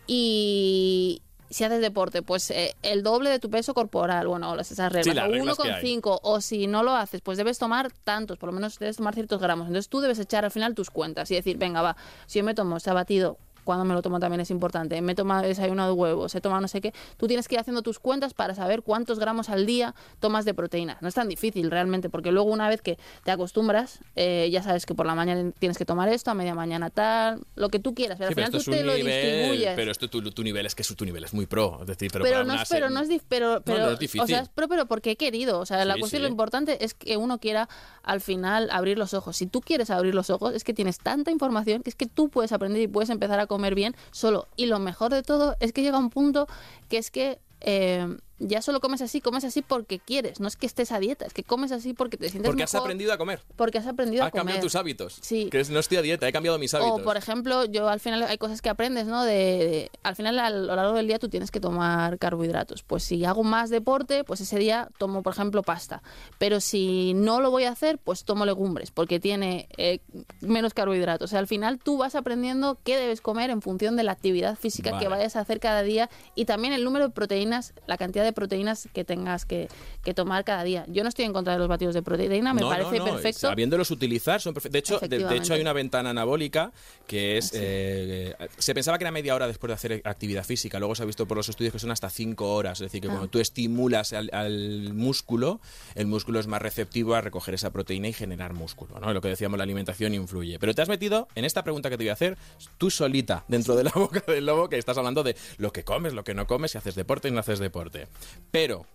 [0.07, 4.91] Y si haces deporte, pues eh, el doble de tu peso corporal, bueno, las- esas
[4.91, 5.65] reglas, las o reglas hay.
[5.95, 9.13] 1,5, o si no lo haces, pues debes tomar tantos, por lo menos debes tomar
[9.13, 9.67] ciertos gramos.
[9.67, 11.95] Entonces tú debes echar al final tus cuentas y decir, venga, va,
[12.25, 15.15] si yo me tomo este batido, cuando me lo tomo también es importante, me he
[15.15, 17.99] tomado desayuno de huevos, he tomado no sé qué, tú tienes que ir haciendo tus
[17.99, 20.97] cuentas para saber cuántos gramos al día tomas de proteína.
[21.01, 24.85] No es tan difícil realmente, porque luego una vez que te acostumbras, eh, ya sabes
[24.85, 27.93] que por la mañana tienes que tomar esto, a media mañana tal, lo que tú
[27.93, 29.73] quieras, pero Sí, al pero final esto tú te lo nivel, distribuyes.
[29.75, 32.11] pero esto tu, tu nivel es que su, tu nivel es muy pro, es decir,
[32.11, 34.21] pero, pero, para no una es, pero no es pero, pero no es difícil.
[34.21, 36.23] o sea es pro pero porque he querido o sea la Sí, cuestión sí.
[36.23, 37.67] lo importante es que uno quiera
[38.03, 41.31] al final abrir los ojos si tú quieres abrir los ojos es que tienes tanta
[41.31, 44.47] información que es que tú puedes aprender y puedes empezar a comer bien solo.
[44.55, 46.47] Y lo mejor de todo es que llega un punto
[46.87, 48.07] que es que eh,
[48.43, 51.33] ya solo comes así, comes así porque quieres, no es que estés a dieta, es
[51.33, 53.41] que comes así porque te sientes Porque has aprendido a comer.
[53.55, 54.41] porque has aprendido a Has comer.
[54.41, 55.19] cambiado tus hábitos.
[55.21, 55.47] Sí.
[55.51, 56.99] Que no estoy a dieta, he cambiado mis hábitos.
[56.99, 59.23] O, por ejemplo, yo al final hay cosas que aprendes, ¿no?
[59.23, 62.83] De, de- al final, a lo largo del día tú tienes que tomar carbohidratos.
[62.83, 66.01] Pues si hago más deporte, pues ese día tomo, por ejemplo, pasta.
[66.37, 69.99] Pero si no lo voy a hacer, pues tomo legumbres, porque tiene eh,
[70.41, 71.25] menos carbohidratos.
[71.25, 74.57] O sea, al final tú vas aprendiendo qué debes comer en función de la actividad
[74.57, 78.23] física que vayas a hacer cada día y también el número de proteínas, la cantidad
[78.23, 79.67] de de proteínas que tengas que,
[80.03, 80.85] que tomar cada día.
[80.87, 83.05] Yo no estoy en contra de los batidos de proteína, me No, no, parece no,
[83.05, 83.39] perfecto.
[83.41, 84.71] Sabiéndolos utilizar, son perfectos.
[84.73, 86.71] De hecho, de, hecho, hay una ventana anabólica
[87.07, 87.47] que es.
[87.47, 87.57] Ah, sí.
[87.61, 90.79] eh, se pensaba que era media hora después de hacer actividad física.
[90.79, 92.79] Luego se ha visto por los estudios que son hasta cinco horas.
[92.81, 93.11] Es decir, que Ah.
[93.11, 95.59] cuando tú estimulas al, al músculo,
[95.95, 98.99] el músculo es más receptivo a recoger esa proteína y generar músculo.
[98.99, 99.13] ¿no?
[99.13, 100.57] Lo que decíamos, la alimentación influye.
[100.59, 102.37] Pero te has metido en esta pregunta que te voy a hacer
[102.77, 106.13] tú solita dentro de la boca del lobo, que estás hablando de lo que comes,
[106.13, 108.07] lo que no comes, si haces deporte y no haces deporte.
[108.51, 108.85] Pero.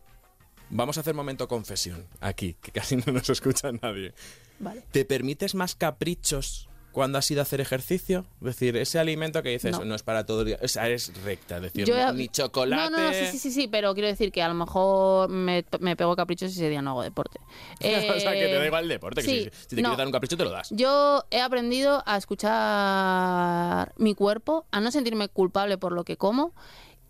[0.68, 4.12] Vamos a hacer momento confesión aquí, que casi no nos escucha nadie.
[4.58, 4.82] Vale.
[4.90, 8.26] ¿Te permites más caprichos cuando has ido a hacer ejercicio?
[8.40, 9.94] Es decir, ese alimento que dices, no, No.
[9.94, 10.58] es para todo el día.
[10.60, 12.90] O sea, eres recta, es decir, Yo ni chocolate.
[12.90, 15.94] No, no, sí, sí, sí, sí, pero quiero decir que a lo mejor me, me
[15.94, 17.38] pego caprichos y ese día no hago deporte.
[17.78, 17.82] o
[18.18, 19.22] sea, que te da igual el deporte.
[19.22, 19.90] que si, si te no.
[19.90, 20.70] quieres dar un capricho, te lo das.
[20.70, 26.54] Yo he aprendido a escuchar mi cuerpo, a no sentirme culpable por lo que como.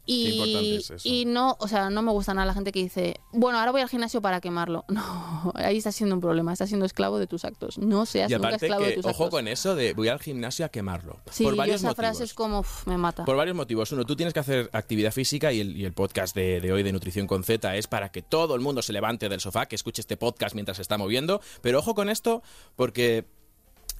[0.07, 3.59] Y, es y no, o sea, no me gusta nada la gente que dice, bueno,
[3.59, 4.85] ahora voy al gimnasio para quemarlo.
[4.97, 7.77] No, ahí está siendo un problema, estás siendo esclavo de tus actos.
[7.77, 9.31] No seas Y nunca esclavo de tus ojo actos.
[9.31, 11.19] con eso de voy al gimnasio a quemarlo.
[11.31, 11.97] Sí, por varios esa motivos.
[12.07, 13.25] frase es como, uf, me mata.
[13.25, 13.93] Por varios motivos.
[13.93, 16.83] Uno, tú tienes que hacer actividad física y el, y el podcast de, de hoy
[16.83, 19.77] de Nutrición con Z es para que todo el mundo se levante del sofá, que
[19.77, 21.41] escuche este podcast mientras se está moviendo.
[21.61, 22.43] Pero ojo con esto,
[22.77, 23.27] porque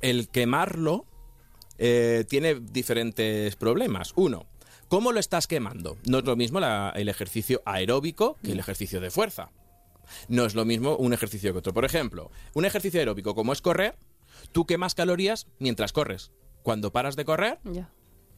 [0.01, 1.05] el quemarlo
[1.79, 4.13] eh, tiene diferentes problemas.
[4.17, 4.47] Uno,
[4.89, 5.97] ¿cómo lo estás quemando?
[6.07, 9.51] No es lo mismo la- el ejercicio aeróbico que el ejercicio de fuerza.
[10.29, 11.75] No es lo mismo un ejercicio que otro.
[11.75, 13.97] Por ejemplo, un ejercicio aeróbico como es correr,
[14.53, 16.31] tú quemas calorías mientras corres.
[16.63, 17.59] Cuando paras de correr,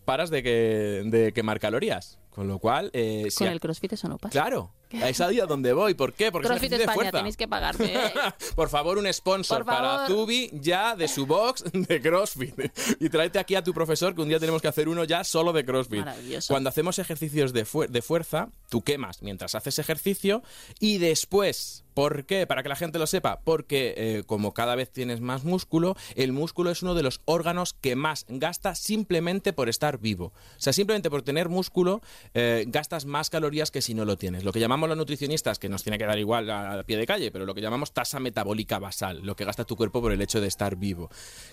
[0.05, 2.19] paras de, que, de quemar calorías.
[2.31, 4.31] Con lo cual, eh, Con el crossfit eso no pasa.
[4.31, 5.95] Claro, es ahí a donde voy.
[5.95, 6.31] ¿Por qué?
[6.33, 7.19] Porque CrossFit es España, fuerza.
[7.19, 7.87] tenéis que pagarme.
[7.95, 8.13] ¿eh?
[8.57, 10.07] Por favor, un sponsor para.
[10.07, 12.55] Zubi ya de su box de CrossFit.
[13.01, 15.53] Y tráete aquí a tu profesor que un día tenemos que hacer uno ya solo
[15.53, 16.01] de CrossFit.
[16.01, 16.53] Maravilloso.
[16.53, 20.43] Cuando hacemos ejercicios de, fu- de fuerza, tú quemas mientras haces ejercicio
[20.81, 22.47] y después, ¿por qué?
[22.47, 26.33] Para que la gente lo sepa, porque eh, como cada vez tienes más músculo, el
[26.33, 30.27] músculo es uno de los órganos que más gasta simplemente por estar vivo.
[30.27, 32.01] O sea, simplemente por tener músculo
[32.35, 34.45] eh, gastas más calorías que si no lo tienes.
[34.45, 37.33] Lo que llamamos los nutricionistas, que nos tiene que dar igual a, pie de calle,
[37.33, 40.41] pero lo que llamamos tasa metabólica basal, lo que gasta tu cuerpo por el hecho
[40.41, 41.11] de estar vivo.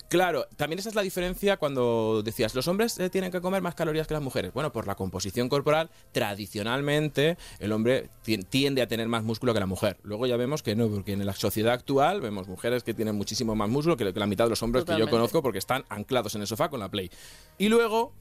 [0.08, 3.74] Claro, también esa es la diferencia cuando decías, los hombres eh, tienen que comer más
[3.74, 4.52] calorías que las mujeres.
[4.52, 9.58] Bueno, por la composición corporal, tradicionalmente el hombre ti- tiende a tener más músculo que
[9.58, 9.98] la mujer.
[10.04, 13.54] Luego ya vemos que no, porque en la sociedad actual vemos mujeres que tienen muchísimo
[13.54, 16.40] más músculo que, la mitad de los hombres que yo conozco porque están anclados en
[16.42, 17.10] el sofá con la Play.
[17.58, 18.12] Y luego,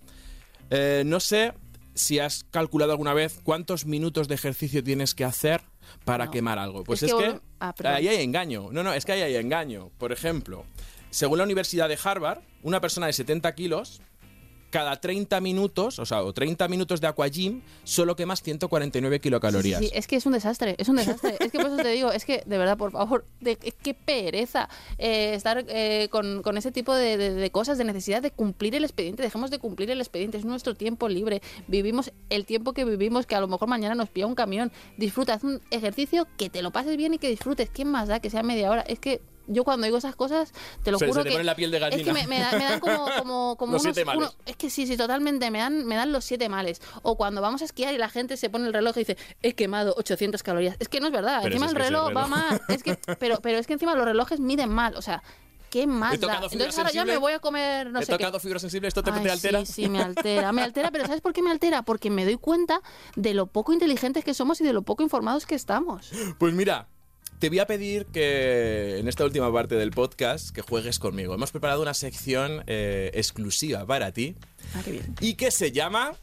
[0.69, 1.53] eh, no sé
[1.93, 5.61] si has calculado alguna vez cuántos minutos de ejercicio tienes que hacer
[6.03, 6.31] para No.
[6.31, 6.83] quemar algo.
[6.83, 8.69] Pues Es es, que ah, ahí hay engaño.
[8.71, 9.91] No, no, es que ahí hay engaño.
[9.97, 10.65] Por ejemplo,
[11.09, 14.01] según la Universidad de Harvard, una persona de 70 kilos,
[14.69, 19.79] cada 30 minutos, o sea, o 30 minutos de aquagym, solo quemas 149 kilocalorías.
[19.79, 21.37] Sí, sí, es que es un desastre, es un desastre.
[21.39, 24.67] es que por eso te digo, es que de verdad, por favor, de, que pereza
[24.97, 28.75] eh, estar eh, con, con ese tipo de, de- de cosas, de necesidad de cumplir
[28.75, 29.23] el expediente.
[29.23, 31.41] Dejemos de cumplir el expediente, es nuestro tiempo libre.
[31.67, 34.71] Vivimos el tiempo que vivimos, que a lo mejor mañana nos pilla un camión.
[34.97, 37.69] Disfruta, haz un ejercicio que te lo pases bien y que disfrutes.
[37.69, 38.81] ¿Quién más da que sea media hora?
[38.81, 40.51] Es que yo cuando digo esas cosas,
[40.83, 42.13] te lo Se- juro se te que pone la piel de es que gallina.
[42.13, 44.29] me, me da- me dan como, como, como Los unos, siete males.
[44.29, 45.49] uno- es que sí, sí, totalmente.
[45.51, 46.81] Me dan, me dan los siete males.
[47.01, 49.53] O cuando vamos a esquiar y la gente se pone el reloj y dice, he
[49.53, 50.75] quemado 800 calorías.
[50.79, 51.39] Es que no es verdad.
[51.43, 52.61] Pero encima el reloj, va mal.
[52.69, 54.95] Es que, pero, pero es que encima los relojes miden mal.
[54.95, 55.21] O sea,
[55.69, 57.11] ¿qué más Entonces ahora ya sensible.
[57.13, 58.17] me voy a comer no He sé qué.
[58.19, 59.65] tocado fibra sensible, ¿esto te, Ay, te altera?
[59.65, 61.81] Sí, sí, me altera, me altera, pero ¿sabes por qué me altera?
[61.81, 62.79] Porque me doy cuenta
[63.17, 66.11] de lo poco inteligentes que somos y de lo poco informados que estamos.
[66.37, 66.87] Pues mira,
[67.39, 71.33] te voy a pedir que en esta última parte del podcast que juegues conmigo.
[71.35, 74.35] Hemos preparado una sección eh, exclusiva para ti
[74.73, 75.15] Ah, qué bien.
[75.21, 76.13] y que se llama...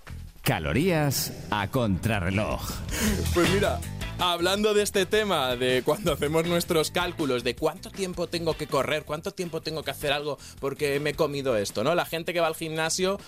[0.42, 2.68] Calorías a contrarreloj.
[3.32, 3.78] Pues mira,
[4.18, 9.04] hablando de este tema, de cuando hacemos nuestros cálculos de cuánto tiempo tengo que correr,
[9.04, 11.94] cuánto tiempo tengo que hacer algo porque me he comido esto, ¿no?
[11.94, 13.20] La gente que va al gimnasio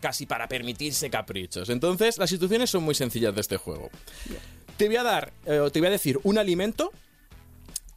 [0.00, 1.68] casi para permitirse caprichos.
[1.68, 3.88] Entonces, las instrucciones son muy sencillas de este juego.
[4.76, 6.92] Te voy a dar, eh, o te voy a decir un alimento,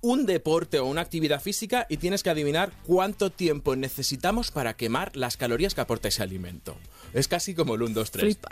[0.02, 5.16] un deporte o una actividad física y tienes que adivinar cuánto tiempo necesitamos para quemar
[5.16, 6.78] las calorías que aporta ese alimento.
[7.14, 8.24] Es casi como el 1, 2, 3.
[8.24, 8.50] Flipa.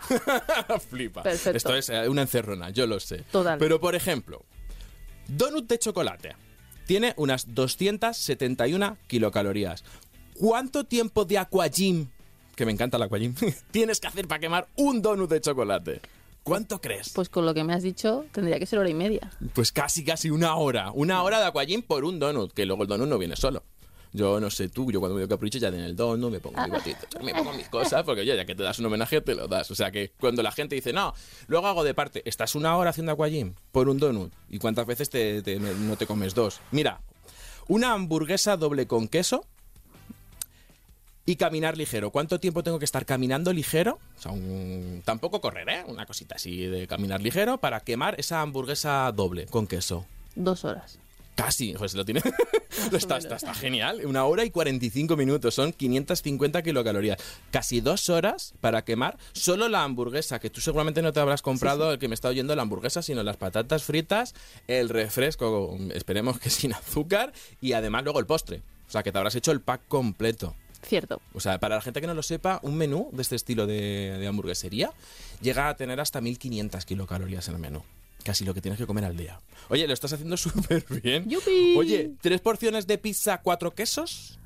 [0.89, 1.23] Flipa.
[1.23, 1.57] Perfecto.
[1.57, 3.23] Esto es eh, una encerrona, yo lo sé.
[3.31, 3.57] Total.
[3.59, 4.43] Pero por ejemplo,
[5.27, 6.35] donut de chocolate
[6.85, 9.83] tiene unas 271 kilocalorías.
[10.33, 12.07] ¿Cuánto tiempo de aquagym,
[12.55, 13.35] que me encanta el aquagym,
[13.71, 16.01] tienes que hacer para quemar un donut de chocolate?
[16.47, 17.09] ¿Cuánto crees?
[17.13, 19.31] Pues con lo que me has dicho, tendría que ser hora y media.
[19.53, 20.91] Pues casi, casi una hora.
[20.93, 23.63] Una hora de aquagym por un donut, que luego el donut no viene solo.
[24.13, 26.59] Yo no sé tú, yo cuando me doy capricho ya en el donut, me pongo
[26.63, 29.35] mi batito, me pongo mis cosas, porque oye, ya que te das un homenaje, te
[29.35, 29.69] lo das.
[29.69, 31.13] O sea que cuando la gente dice, no,
[31.47, 35.09] luego hago de parte, estás una hora haciendo aquagym por un donut, ¿y cuántas veces
[35.09, 36.61] te, te- no te comes dos?
[36.71, 37.01] Mira,
[37.67, 39.45] una hamburguesa doble con queso
[41.27, 42.09] y caminar ligero.
[42.09, 43.99] ¿Cuánto tiempo tengo que estar caminando ligero?
[44.17, 45.83] O sea, un- tampoco correr, ¿eh?
[45.85, 50.05] Una cosita así de caminar ligero para quemar esa hamburguesa doble con queso.
[50.35, 50.97] Dos horas.
[51.35, 52.21] Casi, pues lo tiene.
[52.93, 54.03] está, está, está genial.
[54.05, 57.19] Una hora y 45 minutos, son 550 kilocalorías.
[57.51, 61.91] Casi dos horas para quemar solo la hamburguesa, que tú seguramente no te habrás comprado
[61.91, 64.33] el que me está oyendo la hamburguesa, sino las patatas fritas,
[64.67, 68.61] el refresco, esperemos que sin azúcar, y además luego el postre.
[68.87, 70.55] O sea, que te habrás hecho el pack completo.
[70.83, 71.21] Cierto.
[71.33, 74.17] O sea, para la gente que no lo sepa, un menú de este estilo de,
[74.19, 74.91] de hamburguesería
[75.41, 77.83] llega a tener hasta 1500 kilocalorías en el menú.
[78.23, 79.39] Casi lo que tienes que comer al día.
[79.69, 81.29] Oye, lo estás haciendo súper bien.
[81.29, 81.75] ¡Yupi!
[81.77, 84.37] Oye, tres porciones de pizza, cuatro quesos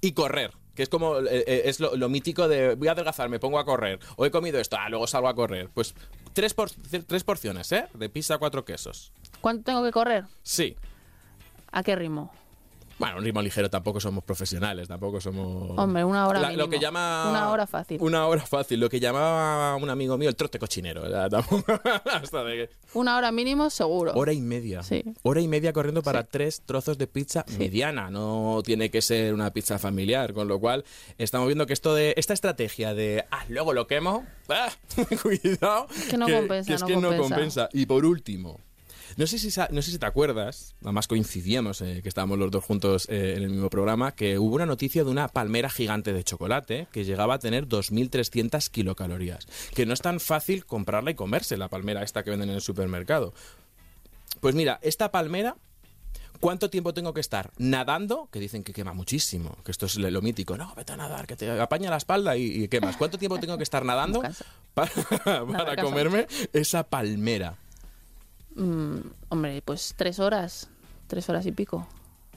[0.00, 0.52] y correr.
[0.74, 3.58] Que es como, eh, eh, es lo, lo mítico de voy a adelgazar, me pongo
[3.58, 3.98] a correr.
[4.16, 5.68] O he comido esto, ah, luego salgo a correr.
[5.74, 5.94] Pues
[6.32, 7.86] tres, por- tres porciones, ¿eh?
[7.94, 9.12] De pizza, cuatro quesos.
[9.40, 10.24] ¿Cuánto tengo que correr?
[10.42, 10.76] Sí.
[11.72, 12.32] ¿A qué ritmo?
[13.00, 15.70] Bueno, un ritmo ligero tampoco somos profesionales, tampoco somos...
[15.78, 17.30] Hombre, una hora La- lo que llama...
[17.30, 17.96] Una hora fácil.
[18.02, 21.02] Una hora fácil, lo que llamaba un amigo mío el trote cochinero.
[22.12, 24.12] hasta de que- Una hora mínimo seguro.
[24.14, 24.82] Hora y media.
[24.82, 25.02] Sí.
[25.22, 28.10] Hora y media corriendo para tres trozos de pizza mediana.
[28.10, 30.34] No tiene que ser una pizza familiar.
[30.34, 30.84] Con lo cual,
[31.16, 34.26] estamos viendo que esto de esta estrategia de ah, luego lo quemo.
[34.50, 34.68] ah,
[35.22, 35.86] cuidado.
[36.10, 37.70] que no compensa, que es no que no compensa.
[37.72, 38.60] Y por último.
[39.20, 42.64] No sé, si, no sé si te acuerdas, además coincidíamos, eh, que estábamos los dos
[42.64, 46.24] juntos eh, en el mismo programa, que hubo una noticia de una palmera gigante de
[46.24, 49.46] chocolate que llegaba a tener 2.300 kilocalorías.
[49.74, 52.60] Que no es tan fácil comprarla y comerse la palmera esta que venden en el
[52.62, 53.34] supermercado.
[54.40, 55.54] Pues mira, esta palmera,
[56.40, 58.30] ¿cuánto tiempo tengo que estar nadando?
[58.32, 60.56] Que dicen que quema muchísimo, que esto es lo mítico.
[60.56, 62.96] No, vete a nadar, que te apaña la espalda y, y quemas.
[62.96, 64.22] ¿Cuánto tiempo tengo que estar nadando
[64.72, 67.58] para, comerme esa palmera?
[68.54, 68.96] Mm,
[69.28, 70.68] hombre, pues tres horas.
[71.06, 71.86] Tres horas y pico.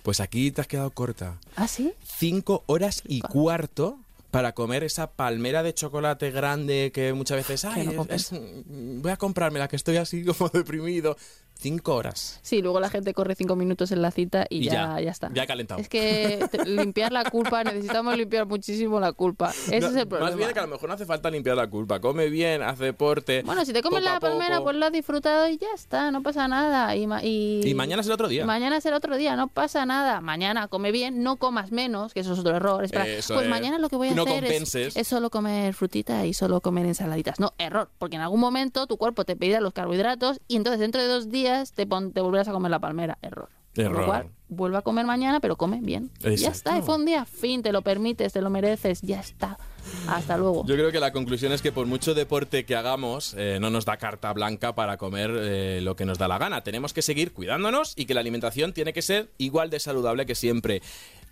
[0.01, 1.39] Pues aquí te has quedado corta.
[1.55, 1.93] ¿Ah, sí?
[2.03, 3.99] Cinco horas y cuarto
[4.31, 9.17] para comer esa palmera de chocolate grande que muchas veces ay, no es- voy a
[9.17, 11.15] comprármela que estoy así como deprimido.
[11.63, 12.39] Cinco horas.
[12.41, 15.11] Sí, luego la gente corre cinco minutos en la cita y, Y ya, ya, ya
[15.11, 15.29] está.
[15.33, 15.79] ya calentado.
[15.79, 19.51] Es que limpiar la culpa, necesitamos limpiar muchísimo la culpa.
[19.51, 20.29] Ese No, es el problema.
[20.31, 22.01] Más bien que a lo mejor no hace falta limpiar la culpa.
[22.01, 23.43] Come bien, haz deporte.
[23.45, 26.49] Bueno, si te comes la palmera, pues lo has disfrutado y ya está, no pasa
[26.49, 26.95] nada.
[26.97, 28.45] Y, ma- y, Y mañana es el otro día.
[28.45, 30.19] Mañana es el otro día, no pasa nada.
[30.19, 32.83] Mañana come bien, no comas menos, que eso es otro error.
[32.83, 33.49] Espera, Eso pues es.
[33.49, 37.39] mañana lo que voy a No hacer es solo comer frutita y solo comer ensaladitas.
[37.39, 41.01] No, error, porque en algún momento tu cuerpo te pedirá los carbohidratos y entonces dentro
[41.01, 43.17] de dos días te, pon- te volverás a comer la palmera.
[43.21, 43.49] Error.
[43.75, 44.01] Error.
[44.01, 46.11] lo cual, vuelve a comer mañana, pero come bien.
[46.19, 49.57] Ya está, y fue un día fin, te lo permites, te lo mereces, ya está.
[50.07, 50.63] Hasta luego.
[50.67, 53.85] Yo creo que la conclusión es que por mucho deporte que hagamos, eh, no nos
[53.85, 56.61] da carta blanca para comer eh, lo que nos da la gana.
[56.61, 60.35] Tenemos que seguir cuidándonos y que la alimentación tiene que ser igual de saludable que
[60.35, 60.81] siempre.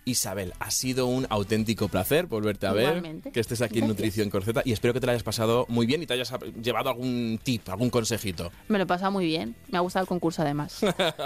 [0.05, 3.31] Isabel, ha sido un auténtico placer volverte a ver, Igualmente.
[3.31, 3.97] que estés aquí en Gracias.
[3.97, 6.89] Nutrición Corceta y espero que te la hayas pasado muy bien y te hayas llevado
[6.89, 8.51] algún tip, algún consejito.
[8.67, 9.55] Me lo he pasado muy bien.
[9.69, 10.81] Me ha gustado el concurso además.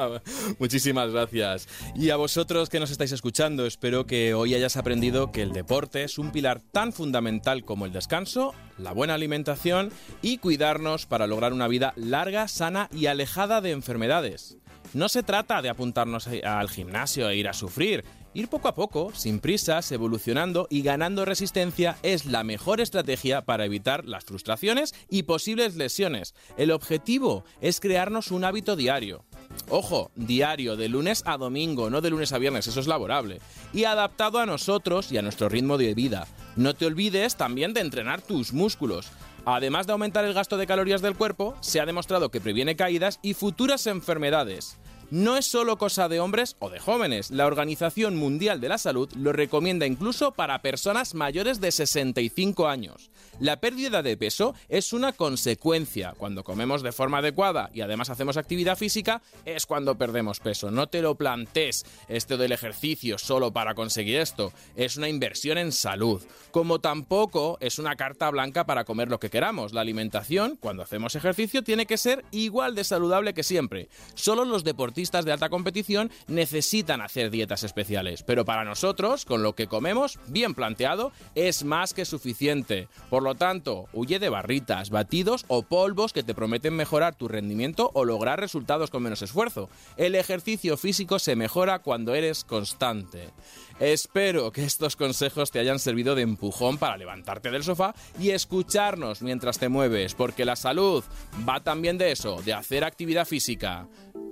[0.59, 1.67] Muchísimas gracias.
[1.95, 6.03] Y a vosotros que nos estáis escuchando, espero que hoy hayas aprendido que el deporte
[6.03, 11.53] es un pilar tan fundamental como el descanso, la buena alimentación y cuidarnos para lograr
[11.53, 14.57] una vida larga, sana y alejada de enfermedades.
[14.93, 18.05] No se trata de apuntarnos al gimnasio e ir a sufrir.
[18.35, 23.63] Ir poco a poco, sin prisas, evolucionando y ganando resistencia es la mejor estrategia para
[23.63, 26.35] evitar las frustraciones y posibles lesiones.
[26.57, 29.23] El objetivo es crearnos un hábito diario.
[29.69, 33.39] Ojo, diario, de lunes a domingo, no de lunes a viernes, eso es laborable.
[33.71, 36.27] Y adaptado a nosotros y a nuestro ritmo de vida.
[36.57, 39.07] No te olvides también de entrenar tus músculos.
[39.45, 43.19] Además de aumentar el gasto de calorías del cuerpo, se ha demostrado que previene caídas
[43.21, 44.77] y futuras enfermedades.
[45.11, 47.29] No es solo cosa de hombres o de jóvenes.
[47.29, 53.11] La Organización Mundial de la Salud lo recomienda incluso para personas mayores de 65 años.
[53.39, 56.15] La pérdida de peso es una consecuencia.
[56.17, 60.71] Cuando comemos de forma adecuada y además hacemos actividad física, es cuando perdemos peso.
[60.71, 64.53] No te lo plantees esto del ejercicio solo para conseguir esto.
[64.75, 66.23] Es una inversión en salud.
[66.49, 69.73] Como tampoco es una carta blanca para comer lo que queramos.
[69.73, 73.89] La alimentación, cuando hacemos ejercicio, tiene que ser igual de saludable que siempre.
[74.15, 78.23] Solo los deportistas de alta competición necesitan hacer dietas especiales.
[78.23, 82.87] Pero para nosotros, con lo que comemos, bien planteado, es más que suficiente.
[83.09, 87.91] Por lo tanto, huye de barritas, batidos o polvos que te prometen mejorar tu rendimiento
[87.93, 89.69] o lograr resultados con menos esfuerzo.
[89.97, 93.31] El ejercicio físico se mejora cuando eres constante.
[93.79, 99.21] Espero que estos consejos te hayan servido de empujón para levantarte del sofá y escucharnos
[99.21, 101.03] mientras te mueves, porque la salud
[101.47, 103.87] va también de eso, de hacer actividad física.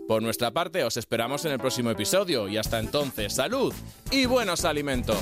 [0.07, 3.73] Por nuestra parte, os esperamos en el próximo episodio y hasta entonces, salud
[4.11, 5.17] y buenos alimentos.